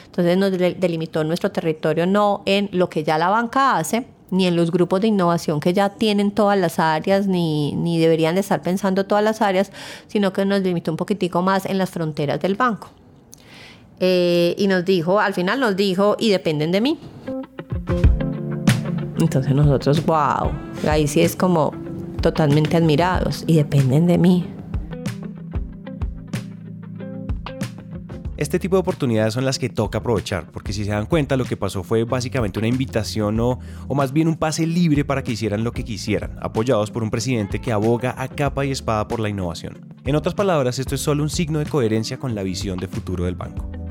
Entonces 0.06 0.38
nos 0.38 0.50
delimitó 0.52 1.24
nuestro 1.24 1.50
territorio 1.52 2.06
no 2.06 2.42
en 2.46 2.70
lo 2.72 2.88
que 2.88 3.04
ya 3.04 3.18
la 3.18 3.28
banca 3.28 3.76
hace, 3.76 4.06
ni 4.30 4.46
en 4.46 4.56
los 4.56 4.72
grupos 4.72 5.00
de 5.00 5.08
innovación 5.08 5.60
que 5.60 5.72
ya 5.72 5.90
tienen 5.90 6.30
todas 6.30 6.58
las 6.58 6.78
áreas, 6.78 7.26
ni, 7.26 7.72
ni 7.72 7.98
deberían 7.98 8.34
de 8.34 8.40
estar 8.40 8.62
pensando 8.62 9.04
todas 9.04 9.22
las 9.22 9.42
áreas, 9.42 9.70
sino 10.06 10.32
que 10.32 10.44
nos 10.44 10.62
limitó 10.62 10.90
un 10.90 10.96
poquitico 10.96 11.42
más 11.42 11.66
en 11.66 11.78
las 11.78 11.90
fronteras 11.90 12.40
del 12.40 12.54
banco. 12.54 12.88
Eh, 14.00 14.54
y 14.58 14.66
nos 14.66 14.84
dijo, 14.84 15.20
al 15.20 15.34
final 15.34 15.60
nos 15.60 15.76
dijo, 15.76 16.16
y 16.18 16.30
dependen 16.30 16.72
de 16.72 16.80
mí. 16.80 16.98
Entonces 19.18 19.54
nosotros, 19.54 20.04
wow, 20.04 20.50
ahí 20.88 21.06
sí 21.06 21.22
es 21.22 21.36
como, 21.36 21.72
totalmente 22.26 22.76
admirados 22.76 23.44
y 23.46 23.54
dependen 23.54 24.08
de 24.08 24.18
mí. 24.18 24.44
Este 28.36 28.58
tipo 28.58 28.74
de 28.74 28.80
oportunidades 28.80 29.32
son 29.32 29.44
las 29.44 29.60
que 29.60 29.68
toca 29.68 29.98
aprovechar, 29.98 30.50
porque 30.50 30.72
si 30.72 30.84
se 30.84 30.90
dan 30.90 31.06
cuenta 31.06 31.36
lo 31.36 31.44
que 31.44 31.56
pasó 31.56 31.84
fue 31.84 32.02
básicamente 32.02 32.58
una 32.58 32.66
invitación 32.66 33.38
o, 33.38 33.60
o, 33.86 33.94
más 33.94 34.12
bien 34.12 34.26
un 34.26 34.34
pase 34.36 34.66
libre 34.66 35.04
para 35.04 35.22
que 35.22 35.32
hicieran 35.32 35.62
lo 35.62 35.70
que 35.70 35.84
quisieran, 35.84 36.36
apoyados 36.42 36.90
por 36.90 37.04
un 37.04 37.10
presidente 37.10 37.60
que 37.60 37.70
aboga 37.70 38.20
a 38.20 38.26
capa 38.26 38.64
y 38.64 38.72
espada 38.72 39.06
por 39.06 39.20
la 39.20 39.28
innovación. 39.28 39.94
En 40.04 40.16
otras 40.16 40.34
palabras, 40.34 40.80
esto 40.80 40.96
es 40.96 41.00
solo 41.00 41.22
un 41.22 41.30
signo 41.30 41.60
de 41.60 41.66
coherencia 41.66 42.18
con 42.18 42.34
la 42.34 42.42
visión 42.42 42.76
de 42.76 42.88
futuro 42.88 43.24
del 43.24 43.36
banco. 43.36 43.85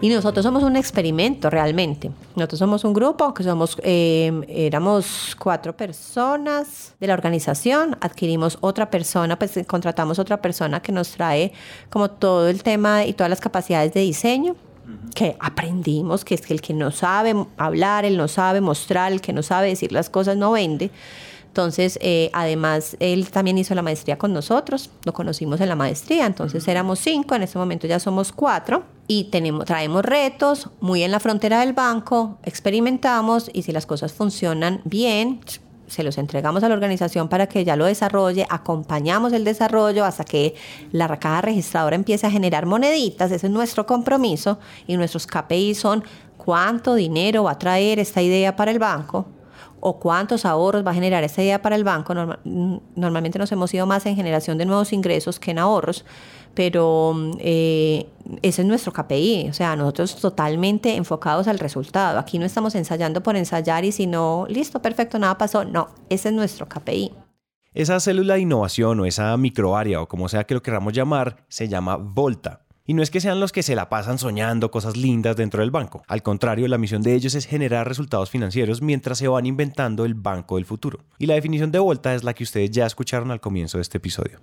Y 0.00 0.10
nosotros 0.10 0.44
somos 0.44 0.62
un 0.62 0.76
experimento 0.76 1.48
realmente. 1.48 2.10
Nosotros 2.34 2.58
somos 2.58 2.84
un 2.84 2.92
grupo 2.92 3.32
que 3.32 3.42
somos, 3.42 3.78
eh, 3.82 4.30
éramos 4.46 5.34
cuatro 5.38 5.74
personas 5.74 6.94
de 7.00 7.06
la 7.06 7.14
organización, 7.14 7.96
adquirimos 8.02 8.58
otra 8.60 8.90
persona, 8.90 9.38
pues 9.38 9.58
contratamos 9.66 10.18
otra 10.18 10.42
persona 10.42 10.80
que 10.80 10.92
nos 10.92 11.12
trae 11.12 11.52
como 11.88 12.10
todo 12.10 12.48
el 12.48 12.62
tema 12.62 13.06
y 13.06 13.14
todas 13.14 13.30
las 13.30 13.40
capacidades 13.40 13.94
de 13.94 14.00
diseño 14.00 14.54
que 15.14 15.36
aprendimos, 15.40 16.24
que 16.24 16.34
es 16.34 16.42
que 16.42 16.52
el 16.52 16.60
que 16.60 16.74
no 16.74 16.90
sabe 16.90 17.34
hablar, 17.56 18.04
el 18.04 18.18
no 18.18 18.28
sabe 18.28 18.60
mostrar, 18.60 19.12
el 19.12 19.20
que 19.22 19.32
no 19.32 19.42
sabe 19.42 19.68
decir 19.68 19.92
las 19.92 20.10
cosas 20.10 20.36
no 20.36 20.52
vende. 20.52 20.90
Entonces, 21.56 21.98
eh, 22.02 22.28
además, 22.34 22.98
él 23.00 23.30
también 23.30 23.56
hizo 23.56 23.74
la 23.74 23.80
maestría 23.80 24.18
con 24.18 24.34
nosotros, 24.34 24.90
lo 25.04 25.14
conocimos 25.14 25.58
en 25.62 25.70
la 25.70 25.74
maestría, 25.74 26.26
entonces 26.26 26.68
éramos 26.68 26.98
cinco, 26.98 27.34
en 27.34 27.44
este 27.44 27.56
momento 27.56 27.86
ya 27.86 27.98
somos 27.98 28.30
cuatro 28.30 28.84
y 29.06 29.30
tenemos, 29.30 29.64
traemos 29.64 30.04
retos 30.04 30.68
muy 30.80 31.02
en 31.02 31.10
la 31.10 31.18
frontera 31.18 31.60
del 31.60 31.72
banco, 31.72 32.36
experimentamos 32.42 33.48
y 33.54 33.62
si 33.62 33.72
las 33.72 33.86
cosas 33.86 34.12
funcionan 34.12 34.82
bien, 34.84 35.40
se 35.86 36.02
los 36.02 36.18
entregamos 36.18 36.62
a 36.62 36.68
la 36.68 36.74
organización 36.74 37.30
para 37.30 37.46
que 37.46 37.60
ella 37.60 37.74
lo 37.74 37.86
desarrolle, 37.86 38.46
acompañamos 38.50 39.32
el 39.32 39.44
desarrollo 39.44 40.04
hasta 40.04 40.24
que 40.24 40.56
la 40.92 41.08
caja 41.18 41.40
registradora 41.40 41.96
empiece 41.96 42.26
a 42.26 42.30
generar 42.30 42.66
moneditas, 42.66 43.32
ese 43.32 43.46
es 43.46 43.50
nuestro 43.50 43.86
compromiso 43.86 44.58
y 44.86 44.98
nuestros 44.98 45.26
KPI 45.26 45.74
son 45.74 46.04
cuánto 46.36 46.94
dinero 46.94 47.44
va 47.44 47.52
a 47.52 47.58
traer 47.58 47.98
esta 47.98 48.20
idea 48.20 48.56
para 48.56 48.72
el 48.72 48.78
banco 48.78 49.24
o 49.80 49.98
cuántos 49.98 50.44
ahorros 50.44 50.86
va 50.86 50.90
a 50.90 50.94
generar 50.94 51.24
esta 51.24 51.42
idea 51.42 51.62
para 51.62 51.76
el 51.76 51.84
banco. 51.84 52.14
normalmente 52.94 53.38
nos 53.38 53.52
hemos 53.52 53.72
ido 53.74 53.86
más 53.86 54.06
en 54.06 54.16
generación 54.16 54.58
de 54.58 54.66
nuevos 54.66 54.92
ingresos 54.92 55.38
que 55.38 55.50
en 55.52 55.58
ahorros, 55.58 56.04
pero 56.54 57.14
eh, 57.38 58.06
ese 58.42 58.62
es 58.62 58.68
nuestro 58.68 58.92
KPI, 58.92 59.48
o 59.50 59.52
sea, 59.52 59.76
nosotros 59.76 60.16
totalmente 60.16 60.96
enfocados 60.96 61.48
al 61.48 61.58
resultado. 61.58 62.18
Aquí 62.18 62.38
no 62.38 62.46
estamos 62.46 62.74
ensayando 62.74 63.22
por 63.22 63.36
ensayar 63.36 63.84
y 63.84 63.92
si 63.92 64.06
no, 64.06 64.46
listo, 64.48 64.80
perfecto, 64.80 65.18
nada 65.18 65.38
pasó. 65.38 65.64
No, 65.64 65.88
ese 66.08 66.30
es 66.30 66.34
nuestro 66.34 66.68
KPI. 66.68 67.12
Esa 67.74 68.00
célula 68.00 68.34
de 68.34 68.40
innovación 68.40 69.00
o 69.00 69.06
esa 69.06 69.36
microárea 69.36 70.00
o 70.00 70.08
como 70.08 70.28
sea 70.28 70.44
que 70.44 70.54
lo 70.54 70.62
queramos 70.62 70.94
llamar, 70.94 71.44
se 71.48 71.68
llama 71.68 71.96
Volta 71.96 72.65
y 72.86 72.94
no 72.94 73.02
es 73.02 73.10
que 73.10 73.20
sean 73.20 73.40
los 73.40 73.52
que 73.52 73.62
se 73.62 73.74
la 73.74 73.88
pasan 73.88 74.18
soñando 74.18 74.70
cosas 74.70 74.96
lindas 74.96 75.36
dentro 75.36 75.60
del 75.60 75.70
banco. 75.70 76.02
Al 76.08 76.22
contrario, 76.22 76.68
la 76.68 76.78
misión 76.78 77.02
de 77.02 77.14
ellos 77.14 77.34
es 77.34 77.46
generar 77.46 77.88
resultados 77.88 78.30
financieros 78.30 78.82
mientras 78.82 79.18
se 79.18 79.28
van 79.28 79.46
inventando 79.46 80.04
el 80.04 80.14
banco 80.14 80.56
del 80.56 80.64
futuro. 80.64 81.00
Y 81.18 81.26
la 81.26 81.34
definición 81.34 81.72
de 81.72 81.78
Volta 81.78 82.14
es 82.14 82.24
la 82.24 82.34
que 82.34 82.44
ustedes 82.44 82.70
ya 82.70 82.86
escucharon 82.86 83.30
al 83.30 83.40
comienzo 83.40 83.78
de 83.78 83.82
este 83.82 83.98
episodio. 83.98 84.38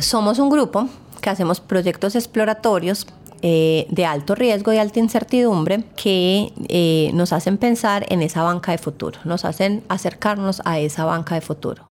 Somos 0.00 0.38
un 0.38 0.50
grupo 0.50 0.88
que 1.20 1.30
hacemos 1.30 1.60
proyectos 1.60 2.14
exploratorios 2.14 3.06
eh, 3.42 3.86
de 3.90 4.06
alto 4.06 4.34
riesgo 4.34 4.72
y 4.72 4.78
alta 4.78 4.98
incertidumbre 4.98 5.84
que 5.96 6.52
eh, 6.68 7.10
nos 7.14 7.32
hacen 7.32 7.58
pensar 7.58 8.06
en 8.08 8.22
esa 8.22 8.42
banca 8.42 8.72
de 8.72 8.78
futuro, 8.78 9.18
nos 9.24 9.44
hacen 9.44 9.84
acercarnos 9.88 10.62
a 10.64 10.78
esa 10.78 11.04
banca 11.04 11.34
de 11.34 11.42
futuro. 11.42 11.86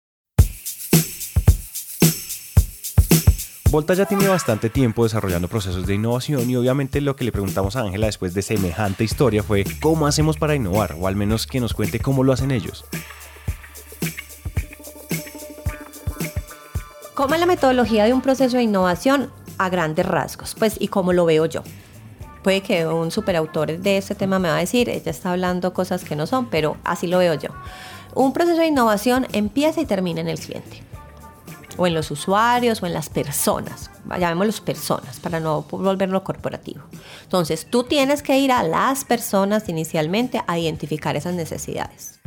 Volta 3.74 3.96
ya 3.96 4.06
tiene 4.06 4.28
bastante 4.28 4.70
tiempo 4.70 5.02
desarrollando 5.02 5.48
procesos 5.48 5.88
de 5.88 5.96
innovación 5.96 6.48
y 6.48 6.56
obviamente 6.56 7.02
lo 7.02 7.16
que 7.16 7.24
le 7.24 7.32
preguntamos 7.32 7.76
a 7.76 7.80
Ángela 7.80 8.06
después 8.06 8.36
de 8.36 8.44
semejante 8.44 9.04
historia 9.04 9.42
fue 9.42 9.64
cómo 9.82 10.06
hacemos 10.06 10.38
para 10.38 10.54
innovar 10.54 10.96
o 11.00 11.08
al 11.08 11.16
menos 11.16 11.48
que 11.48 11.60
nos 11.60 11.74
cuente 11.74 12.00
cómo 12.00 12.24
lo 12.24 12.34
hacen 12.34 12.52
ellos. 12.52 12.86
¿Cómo 17.16 17.34
es 17.34 17.40
la 17.40 17.48
metodología 17.48 18.06
de 18.06 18.14
un 18.14 18.22
proceso 18.22 18.58
de 18.58 18.64
innovación 18.64 19.32
a 19.58 19.70
grandes 19.70 20.06
rasgos? 20.06 20.54
Pues 20.54 20.76
y 20.80 20.90
cómo 20.90 21.12
lo 21.12 21.26
veo 21.26 21.48
yo 21.48 21.64
puede 22.44 22.62
que 22.62 22.86
un 22.86 23.10
superautor 23.10 23.80
de 23.80 23.98
este 23.98 24.14
tema 24.14 24.38
me 24.38 24.50
va 24.50 24.58
a 24.58 24.60
decir, 24.60 24.88
ella 24.88 25.10
está 25.10 25.32
hablando 25.32 25.74
cosas 25.74 26.04
que 26.04 26.16
no 26.16 26.28
son, 26.28 26.46
pero 26.52 26.78
así 26.84 27.08
lo 27.08 27.18
veo 27.18 27.34
yo. 27.34 27.50
Un 28.14 28.34
proceso 28.34 28.60
de 28.60 28.68
innovación 28.68 29.26
empieza 29.34 29.82
y 29.82 29.88
termina 29.88 30.22
en 30.22 30.28
el 30.28 30.38
cliente 30.38 30.93
o 31.78 31.88
en 31.88 31.94
los 31.94 32.12
usuarios, 32.12 32.82
o 32.82 32.86
en 32.86 32.94
las 32.94 33.10
personas, 33.10 33.90
llamémoslos 34.20 34.62
personas, 34.62 35.20
para 35.20 35.40
no 35.40 35.64
volverlo 35.64 36.24
corporativo. 36.24 36.84
Entonces, 37.24 37.68
tú 37.70 37.84
tienes 37.84 38.22
que 38.22 38.38
ir 38.38 38.52
a 38.52 38.64
las 38.64 39.06
personas 39.06 39.70
inicialmente 39.70 40.42
a 40.48 40.60
identificar 40.60 41.16
esas 41.16 41.34
necesidades. 41.34 42.20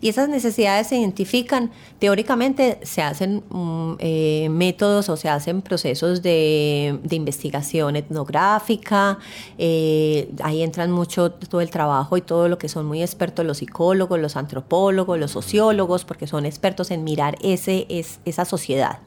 Y 0.00 0.08
esas 0.08 0.28
necesidades 0.28 0.88
se 0.88 0.96
identifican. 0.96 1.70
Teóricamente 1.98 2.78
se 2.82 3.02
hacen 3.02 3.42
mm, 3.48 3.94
eh, 3.98 4.48
métodos 4.50 5.08
o 5.08 5.16
se 5.16 5.28
hacen 5.28 5.62
procesos 5.62 6.22
de, 6.22 6.98
investigación 7.10 7.96
etnográfica, 7.96 9.18
eh, 9.58 10.30
ahí 10.42 10.62
entran 10.62 10.90
mucho 10.90 11.32
todo 11.32 11.60
el 11.60 11.70
trabajo 11.70 12.16
y 12.16 12.22
todo 12.22 12.48
lo 12.48 12.58
que 12.58 12.68
son 12.68 12.86
muy 12.86 13.02
expertos 13.02 13.44
los 13.44 13.58
psicólogos, 13.58 14.18
los 14.18 14.36
antropólogos, 14.36 15.18
los 15.18 15.32
sociólogos, 15.32 16.04
porque 16.04 16.26
son 16.26 16.46
expertos 16.46 16.90
en 16.90 17.04
mirar 17.04 17.36
ese, 17.42 17.86
es, 17.88 18.20
esa 18.24 18.44
sociedad. 18.44 19.00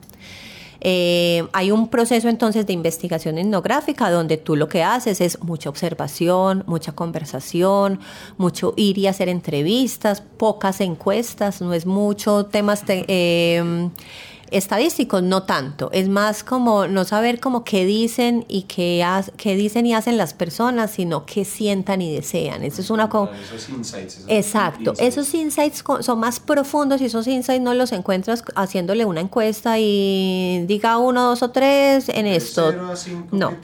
Eh, 0.86 1.48
hay 1.54 1.72
un 1.72 1.88
proceso 1.88 2.28
entonces 2.28 2.68
de 2.68 2.74
investigación 2.74 3.38
etnográfica 3.38 4.12
donde 4.12 4.36
tú 4.36 4.58
lo 4.58 4.68
que 4.68 4.84
haces 4.84 5.22
es 5.22 5.42
mucha 5.42 5.70
observación, 5.70 6.66
mucha 6.68 6.92
conversación, 6.92 8.02
mucho 8.38 8.74
ir 8.76 8.98
y 8.98 9.08
hacer 9.08 9.30
entrevistas, 9.30 10.22
pocas 10.22 10.82
encuestas, 10.82 11.62
no 11.62 11.74
es 11.74 11.86
mucho 11.86 12.46
temas... 12.48 12.84
Eh, 12.88 13.90
estadísticos 14.54 15.24
no 15.24 15.44
tanto, 15.44 15.90
es 15.92 16.08
más 16.10 16.44
como 16.44 16.88
no 16.88 17.04
saber 17.06 17.40
como 17.40 17.64
qué 17.64 17.86
dicen 17.86 18.46
y 18.48 18.64
qué, 18.64 19.06
qué 19.38 19.56
dicen 19.56 19.86
y 19.86 19.94
hacen 19.94 20.18
las 20.18 20.34
personas, 20.34 20.92
sino 20.92 21.26
qué 21.26 21.44
sientan 21.44 22.02
y 22.02 22.14
desean. 22.14 22.64
Eso 22.64 22.82
es 22.82 22.90
una 22.90 23.06
esos 23.06 23.70
insights, 23.70 24.26
Exacto, 24.28 24.94
esos 24.98 25.34
insights 25.34 25.84
son 26.02 26.20
más 26.20 26.40
profundos 26.40 27.02
y 27.02 27.06
esos 27.06 27.28
insights 27.28 27.62
no 27.62 27.74
los 27.74 27.92
encuentras 27.92 28.44
haciéndole 28.56 29.06
una 29.06 29.22
encuesta 29.22 29.80
y 29.80 30.64
diga 30.68 30.98
uno, 30.98 31.24
dos 31.24 31.44
o 31.44 31.52
tres 31.52 32.10
en 32.10 32.28
esto. 32.28 32.74
no, 33.32 33.56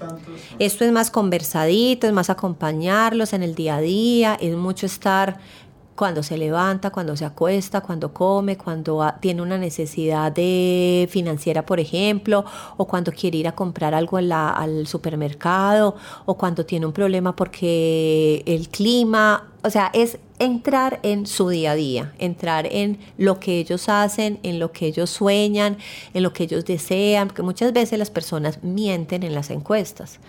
esto 0.60 0.86
es 0.86 0.91
más 0.91 1.12
conversadito, 1.12 2.08
es 2.08 2.13
más 2.13 2.29
acompañarlos 2.29 3.34
en 3.34 3.43
el 3.43 3.55
día 3.55 3.77
a 3.77 3.81
día, 3.81 4.38
es 4.39 4.55
mucho 4.55 4.86
estar 4.86 5.39
cuando 6.00 6.24
se 6.24 6.38
levanta, 6.38 6.91
cuando 6.91 7.18
se 7.18 7.25
acuesta, 7.25 7.82
cuando 7.82 8.13
come, 8.13 8.58
cuando 8.58 9.06
tiene 9.20 9.41
una 9.41 9.58
necesidad 9.58 10.34
financiera, 11.10 11.65
por 11.65 11.82
ejemplo, 11.82 12.46
o 12.77 12.88
cuando 12.88 13.12
quiere 13.12 13.39
ir 13.39 13.50
a 13.50 13.51
comprar 13.51 13.94
algo 13.94 14.15
al 14.15 14.88
supermercado, 14.88 15.98
o 16.25 16.38
cuando 16.38 16.65
tiene 16.65 16.86
un 16.86 16.94
problema 16.94 17.36
porque 17.36 18.44
el 18.46 18.70
clima, 18.70 19.50
o 19.62 19.70
sea, 19.70 19.91
es 19.94 20.20
entrar 20.39 21.01
en 21.03 21.27
su 21.27 21.50
día 21.50 21.72
a 21.72 21.75
día, 21.75 22.13
entrar 22.18 22.65
en 22.65 22.98
lo 23.18 23.41
que 23.41 23.60
ellos 23.60 23.89
hacen, 23.89 24.39
en 24.44 24.58
lo 24.58 24.72
que 24.72 24.86
ellos 24.86 25.10
sueñan, 25.10 25.77
en 26.13 26.24
lo 26.24 26.32
que 26.32 26.44
ellos 26.44 26.63
desean, 26.63 27.27
porque 27.27 27.44
muchas 27.44 27.74
veces 27.74 28.00
las 28.00 28.10
personas 28.10 28.63
mienten 28.63 29.24
en 29.24 29.36
las 29.36 29.50
encuestas. 29.50 30.22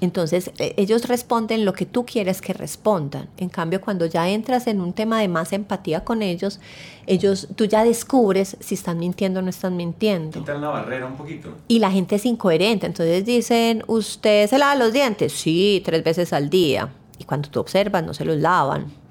Entonces, 0.00 0.50
e, 0.58 0.74
ellos 0.76 1.06
responden 1.08 1.64
lo 1.64 1.72
que 1.72 1.86
tú 1.86 2.04
quieres 2.04 2.40
que 2.40 2.52
respondan. 2.52 3.28
En 3.36 3.48
cambio, 3.48 3.80
cuando 3.80 4.06
ya 4.06 4.28
entras 4.28 4.66
en 4.66 4.80
un 4.80 4.92
tema 4.92 5.20
de 5.20 5.28
más 5.28 5.52
empatía 5.52 6.04
con 6.04 6.22
ellos, 6.22 6.60
ellos, 7.06 7.48
tú 7.56 7.64
ya 7.66 7.84
descubres 7.84 8.56
si 8.60 8.74
están 8.74 8.98
mintiendo 8.98 9.40
o 9.40 9.42
no 9.42 9.50
están 9.50 9.76
mintiendo. 9.76 10.40
Quitan 10.40 10.60
la 10.60 10.68
barrera 10.68 11.06
un 11.06 11.16
poquito. 11.16 11.54
Y 11.68 11.78
la 11.78 11.90
gente 11.90 12.16
es 12.16 12.26
incoherente. 12.26 12.86
Entonces 12.86 13.24
dicen, 13.24 13.82
¿usted 13.86 14.48
se 14.48 14.58
lava 14.58 14.74
los 14.74 14.92
dientes? 14.92 15.32
Sí, 15.32 15.82
tres 15.84 16.02
veces 16.02 16.32
al 16.32 16.50
día. 16.50 16.88
Y 17.18 17.24
cuando 17.24 17.48
tú 17.48 17.60
observas, 17.60 18.04
no 18.04 18.14
se 18.14 18.24
los 18.24 18.38
lavan 18.38 19.03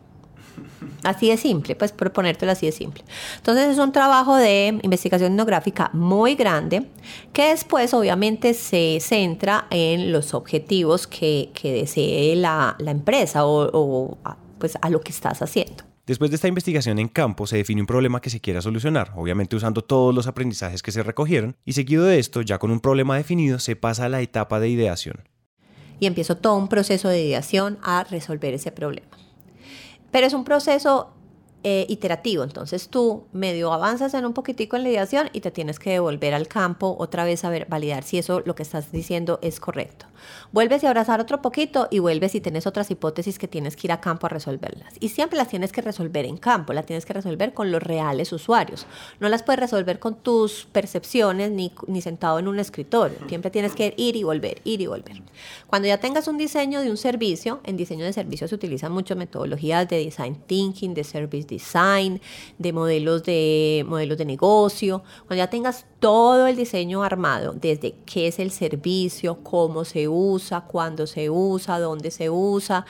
Así 1.04 1.30
de 1.30 1.38
simple, 1.38 1.76
pues 1.76 1.92
por 1.92 2.12
ponértelo 2.12 2.52
así 2.52 2.66
de 2.66 2.72
simple. 2.72 3.04
Entonces 3.38 3.70
es 3.70 3.78
un 3.78 3.92
trabajo 3.92 4.36
de 4.36 4.80
investigación 4.82 5.34
etnográfica 5.34 5.90
muy 5.94 6.36
grande 6.36 6.88
que 7.34 7.50
después 7.50 7.94
obviamente 7.94 8.54
se 8.54 9.00
centra 9.02 9.68
en 9.70 10.12
los 10.12 10.34
objetivos 10.34 11.08
que, 11.08 11.52
desee 11.64 12.36
la, 12.36 12.76
empresa 12.86 13.46
o, 13.46 14.18
pues 14.60 14.78
a 14.82 14.90
lo 14.90 15.02
que 15.02 15.12
estás 15.12 15.42
haciendo. 15.42 15.84
Después 16.06 16.32
de 16.32 16.36
esta 16.36 16.50
investigación 16.50 17.00
en 17.00 17.08
campo 17.08 17.48
se 17.48 17.56
define 17.56 17.80
un 17.80 17.88
problema 17.88 18.20
que 18.20 18.30
se 18.30 18.42
quiera 18.42 18.62
solucionar, 18.62 19.14
obviamente 19.16 19.56
usando 19.56 19.84
todos 19.84 20.14
los 20.14 20.28
aprendizajes 20.28 20.84
que 20.84 20.92
se 20.92 21.02
recogieron, 21.02 21.56
y 21.64 21.74
seguido 21.74 22.04
de 22.04 22.20
esto, 22.20 22.42
ya 22.42 22.60
con 22.60 22.72
un 22.72 22.82
problema 22.82 23.16
definido, 23.16 23.58
se 23.58 23.78
pasa 23.78 24.06
a 24.06 24.10
la 24.10 24.20
etapa 24.20 24.60
de 24.60 24.68
ideación. 24.68 25.24
Y 26.02 26.06
empiezo 26.06 26.36
todo 26.36 26.58
un 26.58 26.68
proceso 26.68 27.08
de 27.08 27.24
ideación 27.24 27.78
a 27.82 28.04
resolver 28.04 28.54
ese 28.54 28.74
problema. 28.74 29.08
Pero 30.14 30.28
es 30.28 30.34
un 30.34 30.44
proceso 30.44 31.10
eh, 31.64 31.86
iterativo. 31.90 32.44
Entonces 32.44 32.90
tú 32.90 33.26
medio 33.32 33.72
avanzas 33.72 34.14
en 34.14 34.26
un 34.26 34.34
poquitico 34.34 34.76
en 34.76 34.84
la 34.84 34.90
ideación 34.90 35.30
y 35.34 35.42
te 35.42 35.52
tienes 35.52 35.80
que 35.80 35.92
devolver 35.92 36.34
al 36.34 36.48
campo 36.48 36.96
otra 37.00 37.24
vez 37.24 37.46
a 37.46 37.50
ver, 37.50 37.68
validar 37.70 38.04
si 38.04 38.18
eso 38.18 38.42
lo 38.46 38.54
que 38.54 38.64
estás 38.64 38.92
diciendo 38.92 39.40
es 39.42 39.60
correcto. 39.60 40.06
Vuelves 40.52 40.84
a 40.84 40.88
abrazar 40.88 41.20
otro 41.20 41.42
poquito 41.42 41.88
y 41.90 42.00
vuelves 42.00 42.36
y 42.36 42.42
tienes 42.42 42.68
otras 42.68 42.92
hipótesis 42.92 43.40
que 43.40 43.48
tienes 43.48 43.76
que 43.76 43.88
ir 43.88 43.92
a 43.92 44.02
campo 44.02 44.26
a 44.26 44.30
resolverlas. 44.30 44.94
Y 45.00 45.10
siempre 45.10 45.38
las 45.38 45.48
tienes 45.48 45.72
que 45.72 45.82
resolver 45.82 46.26
en 46.26 46.38
campo, 46.38 46.74
las 46.74 46.86
tienes 46.86 47.06
que 47.06 47.14
resolver 47.14 47.54
con 47.54 47.72
los 47.72 47.82
reales 47.82 48.32
usuarios. 48.32 48.86
No 49.20 49.30
las 49.30 49.44
puedes 49.44 49.60
resolver 49.60 50.00
con 50.00 50.16
tus 50.16 50.68
percepciones 50.72 51.52
ni, 51.52 51.74
ni 51.88 52.02
sentado 52.02 52.40
en 52.40 52.48
un 52.48 52.60
escritorio. 52.60 53.18
Siempre 53.28 53.52
tienes 53.52 53.74
que 53.74 53.94
ir 53.98 54.16
y 54.16 54.24
volver, 54.24 54.62
ir 54.64 54.82
y 54.82 54.88
volver. 54.88 55.22
Cuando 55.68 55.88
ya 55.88 55.98
tengas 55.98 56.28
un 56.28 56.38
diseño 56.38 56.82
de 56.82 56.92
un 56.92 56.98
servicio, 56.98 57.62
en 57.64 57.78
diseño 57.78 58.06
de 58.06 58.14
servicio 58.14 58.48
se 58.48 58.56
utilizan 58.56 58.92
mucho 58.92 59.16
metodologías 59.16 59.88
de 59.88 60.04
design 60.04 60.36
thinking, 60.46 60.94
de 60.94 61.04
service 61.04 61.48
design, 61.54 62.22
de 62.58 62.74
modelos 62.74 63.24
de, 63.24 63.86
modelos 63.88 64.18
de 64.18 64.26
negocio. 64.26 65.04
Cuando 65.28 65.36
ya 65.36 65.50
tengas 65.50 65.86
todo 66.00 66.48
el 66.48 66.56
diseño 66.56 67.04
armado, 67.04 67.54
desde 67.54 67.96
qué 68.06 68.28
es 68.28 68.40
el 68.40 68.52
servicio, 68.52 69.44
cómo 69.44 69.86
se 69.86 70.08
usa, 70.08 70.62
cuándo 70.62 71.08
se 71.08 71.30
usa, 71.30 71.80
dónde 71.80 72.12
se 72.12 72.30
usa, 72.30 72.86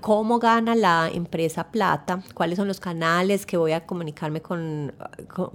cómo 0.00 0.38
gana 0.38 0.74
la 0.74 1.10
empresa 1.12 1.70
plata, 1.70 2.22
cuáles 2.34 2.56
son 2.56 2.68
los 2.68 2.80
canales 2.80 3.46
que 3.46 3.56
voy 3.56 3.72
a 3.72 3.86
comunicarme 3.86 4.40
con, 4.40 4.94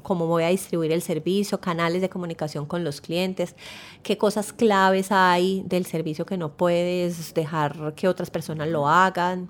cómo 0.03 0.27
voy 0.27 0.43
a 0.43 0.49
distribuir 0.49 0.91
el 0.91 1.01
servicio, 1.01 1.59
canales 1.59 2.01
de 2.01 2.09
comunicación 2.09 2.65
con 2.65 2.83
los 2.83 3.01
clientes, 3.01 3.55
qué 4.03 4.17
cosas 4.17 4.53
claves 4.53 5.11
hay 5.11 5.63
del 5.65 5.85
servicio 5.85 6.25
que 6.25 6.37
no 6.37 6.53
puedes 6.55 7.33
dejar 7.33 7.93
que 7.95 8.07
otras 8.07 8.29
personas 8.29 8.69
lo 8.69 8.87
hagan, 8.87 9.49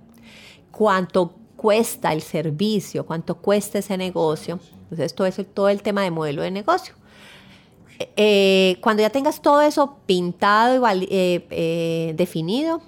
cuánto 0.71 1.35
cuesta 1.57 2.13
el 2.13 2.21
servicio, 2.21 3.05
cuánto 3.05 3.35
cuesta 3.35 3.79
ese 3.79 3.97
negocio. 3.97 4.59
Entonces, 4.83 5.13
todo 5.13 5.27
eso, 5.27 5.43
todo 5.43 5.67
el 5.67 5.81
tema 5.81 6.03
de 6.03 6.11
modelo 6.11 6.41
de 6.41 6.51
negocio. 6.51 6.93
Eh, 7.99 8.77
cuando 8.81 9.01
ya 9.01 9.09
tengas 9.09 9.41
todo 9.41 9.61
eso 9.61 9.97
pintado 10.05 10.75
y 10.75 11.03
eh, 11.09 11.47
eh, 11.49 12.13
definido, 12.15 12.81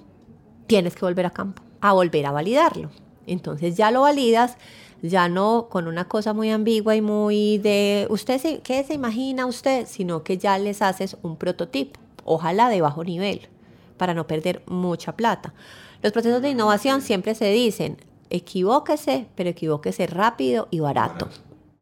tienes 0.66 0.94
que 0.94 1.04
volver 1.04 1.26
a 1.26 1.30
campo, 1.30 1.62
a 1.80 1.92
volver 1.92 2.26
a 2.26 2.32
validarlo. 2.32 2.90
Entonces 3.26 3.76
ya 3.76 3.90
lo 3.90 4.02
validas, 4.02 4.56
ya 5.02 5.28
no 5.28 5.68
con 5.68 5.88
una 5.88 6.06
cosa 6.06 6.32
muy 6.32 6.50
ambigua 6.50 6.94
y 6.94 7.00
muy 7.00 7.58
de 7.58 8.06
usted 8.10 8.60
qué 8.62 8.84
se 8.84 8.94
imagina 8.94 9.46
usted, 9.46 9.86
sino 9.86 10.22
que 10.22 10.38
ya 10.38 10.58
les 10.58 10.82
haces 10.82 11.16
un 11.22 11.36
prototipo, 11.36 11.98
ojalá 12.24 12.68
de 12.68 12.80
bajo 12.80 13.04
nivel, 13.04 13.48
para 13.96 14.14
no 14.14 14.26
perder 14.26 14.62
mucha 14.66 15.16
plata. 15.16 15.54
Los 16.02 16.12
procesos 16.12 16.40
de 16.40 16.50
innovación 16.50 17.02
siempre 17.02 17.34
se 17.34 17.50
dicen, 17.50 17.98
equivóquese, 18.30 19.26
pero 19.34 19.50
equivóquese 19.50 20.06
rápido 20.06 20.68
y 20.70 20.80
barato. 20.80 21.28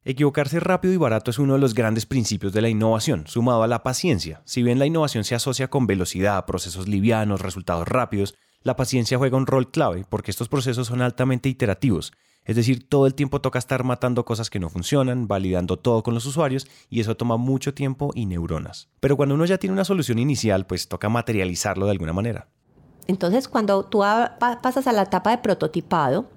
Equivocarse 0.04 0.58
rápido 0.58 0.94
y 0.94 0.96
barato 0.96 1.30
es 1.30 1.38
uno 1.38 1.52
de 1.52 1.58
los 1.58 1.74
grandes 1.74 2.06
principios 2.06 2.52
de 2.52 2.62
la 2.62 2.70
innovación, 2.70 3.26
sumado 3.26 3.62
a 3.62 3.66
la 3.66 3.82
paciencia. 3.82 4.40
Si 4.46 4.62
bien 4.62 4.78
la 4.78 4.86
innovación 4.86 5.24
se 5.24 5.34
asocia 5.34 5.68
con 5.68 5.86
velocidad, 5.86 6.46
procesos 6.46 6.88
livianos, 6.88 7.42
resultados 7.42 7.86
rápidos, 7.86 8.34
la 8.62 8.74
paciencia 8.74 9.18
juega 9.18 9.36
un 9.36 9.46
rol 9.46 9.70
clave 9.70 10.04
porque 10.08 10.30
estos 10.30 10.48
procesos 10.48 10.86
son 10.86 11.02
altamente 11.02 11.48
iterativos. 11.48 12.12
Es 12.44 12.56
decir, 12.56 12.88
todo 12.88 13.06
el 13.06 13.14
tiempo 13.14 13.42
toca 13.42 13.58
estar 13.58 13.84
matando 13.84 14.24
cosas 14.24 14.48
que 14.48 14.58
no 14.58 14.70
funcionan, 14.70 15.28
validando 15.28 15.78
todo 15.78 16.02
con 16.02 16.14
los 16.14 16.24
usuarios 16.24 16.66
y 16.88 17.00
eso 17.00 17.14
toma 17.14 17.36
mucho 17.36 17.74
tiempo 17.74 18.10
y 18.14 18.24
neuronas. 18.24 18.88
Pero 19.00 19.18
cuando 19.18 19.34
uno 19.34 19.44
ya 19.44 19.58
tiene 19.58 19.74
una 19.74 19.84
solución 19.84 20.18
inicial, 20.18 20.66
pues 20.66 20.88
toca 20.88 21.10
materializarlo 21.10 21.84
de 21.84 21.92
alguna 21.92 22.14
manera. 22.14 22.48
Entonces, 23.06 23.48
cuando 23.48 23.84
tú 23.84 24.00
pasas 24.62 24.86
a 24.86 24.92
la 24.92 25.02
etapa 25.02 25.30
de 25.30 25.38
prototipado, 25.38 26.30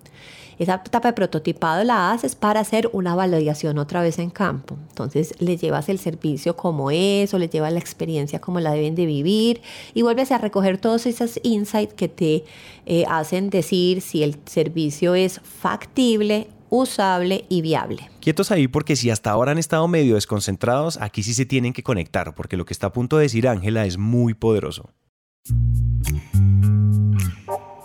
esa 0.61 0.75
etapa 0.75 1.07
de 1.07 1.13
prototipado 1.13 1.83
la 1.83 2.11
haces 2.11 2.35
para 2.35 2.59
hacer 2.59 2.87
una 2.93 3.15
validación 3.15 3.79
otra 3.79 4.03
vez 4.03 4.19
en 4.19 4.29
campo. 4.29 4.77
Entonces 4.89 5.33
le 5.39 5.57
llevas 5.57 5.89
el 5.89 5.97
servicio 5.97 6.55
como 6.55 6.91
es 6.91 7.33
o 7.33 7.39
le 7.39 7.49
llevas 7.49 7.73
la 7.73 7.79
experiencia 7.79 8.39
como 8.39 8.59
la 8.59 8.71
deben 8.71 8.93
de 8.93 9.07
vivir 9.07 9.61
y 9.95 10.03
vuelves 10.03 10.31
a 10.31 10.37
recoger 10.37 10.77
todos 10.77 11.07
esos 11.07 11.39
insights 11.41 11.95
que 11.95 12.07
te 12.07 12.43
eh, 12.85 13.05
hacen 13.09 13.49
decir 13.49 14.01
si 14.01 14.21
el 14.21 14.37
servicio 14.45 15.15
es 15.15 15.41
factible 15.43 16.47
usable 16.69 17.45
y 17.49 17.63
viable. 17.63 18.11
Quietos 18.19 18.51
ahí 18.51 18.67
porque 18.67 18.95
si 18.95 19.09
hasta 19.09 19.31
ahora 19.31 19.53
han 19.53 19.57
estado 19.57 19.87
medio 19.87 20.13
desconcentrados, 20.13 20.97
aquí 21.01 21.23
sí 21.23 21.33
se 21.33 21.47
tienen 21.47 21.73
que 21.73 21.81
conectar 21.81 22.35
porque 22.35 22.55
lo 22.55 22.65
que 22.65 22.73
está 22.73 22.87
a 22.87 22.93
punto 22.93 23.17
de 23.17 23.23
decir 23.23 23.47
Ángela 23.47 23.87
es 23.87 23.97
muy 23.97 24.35
poderoso. 24.35 24.91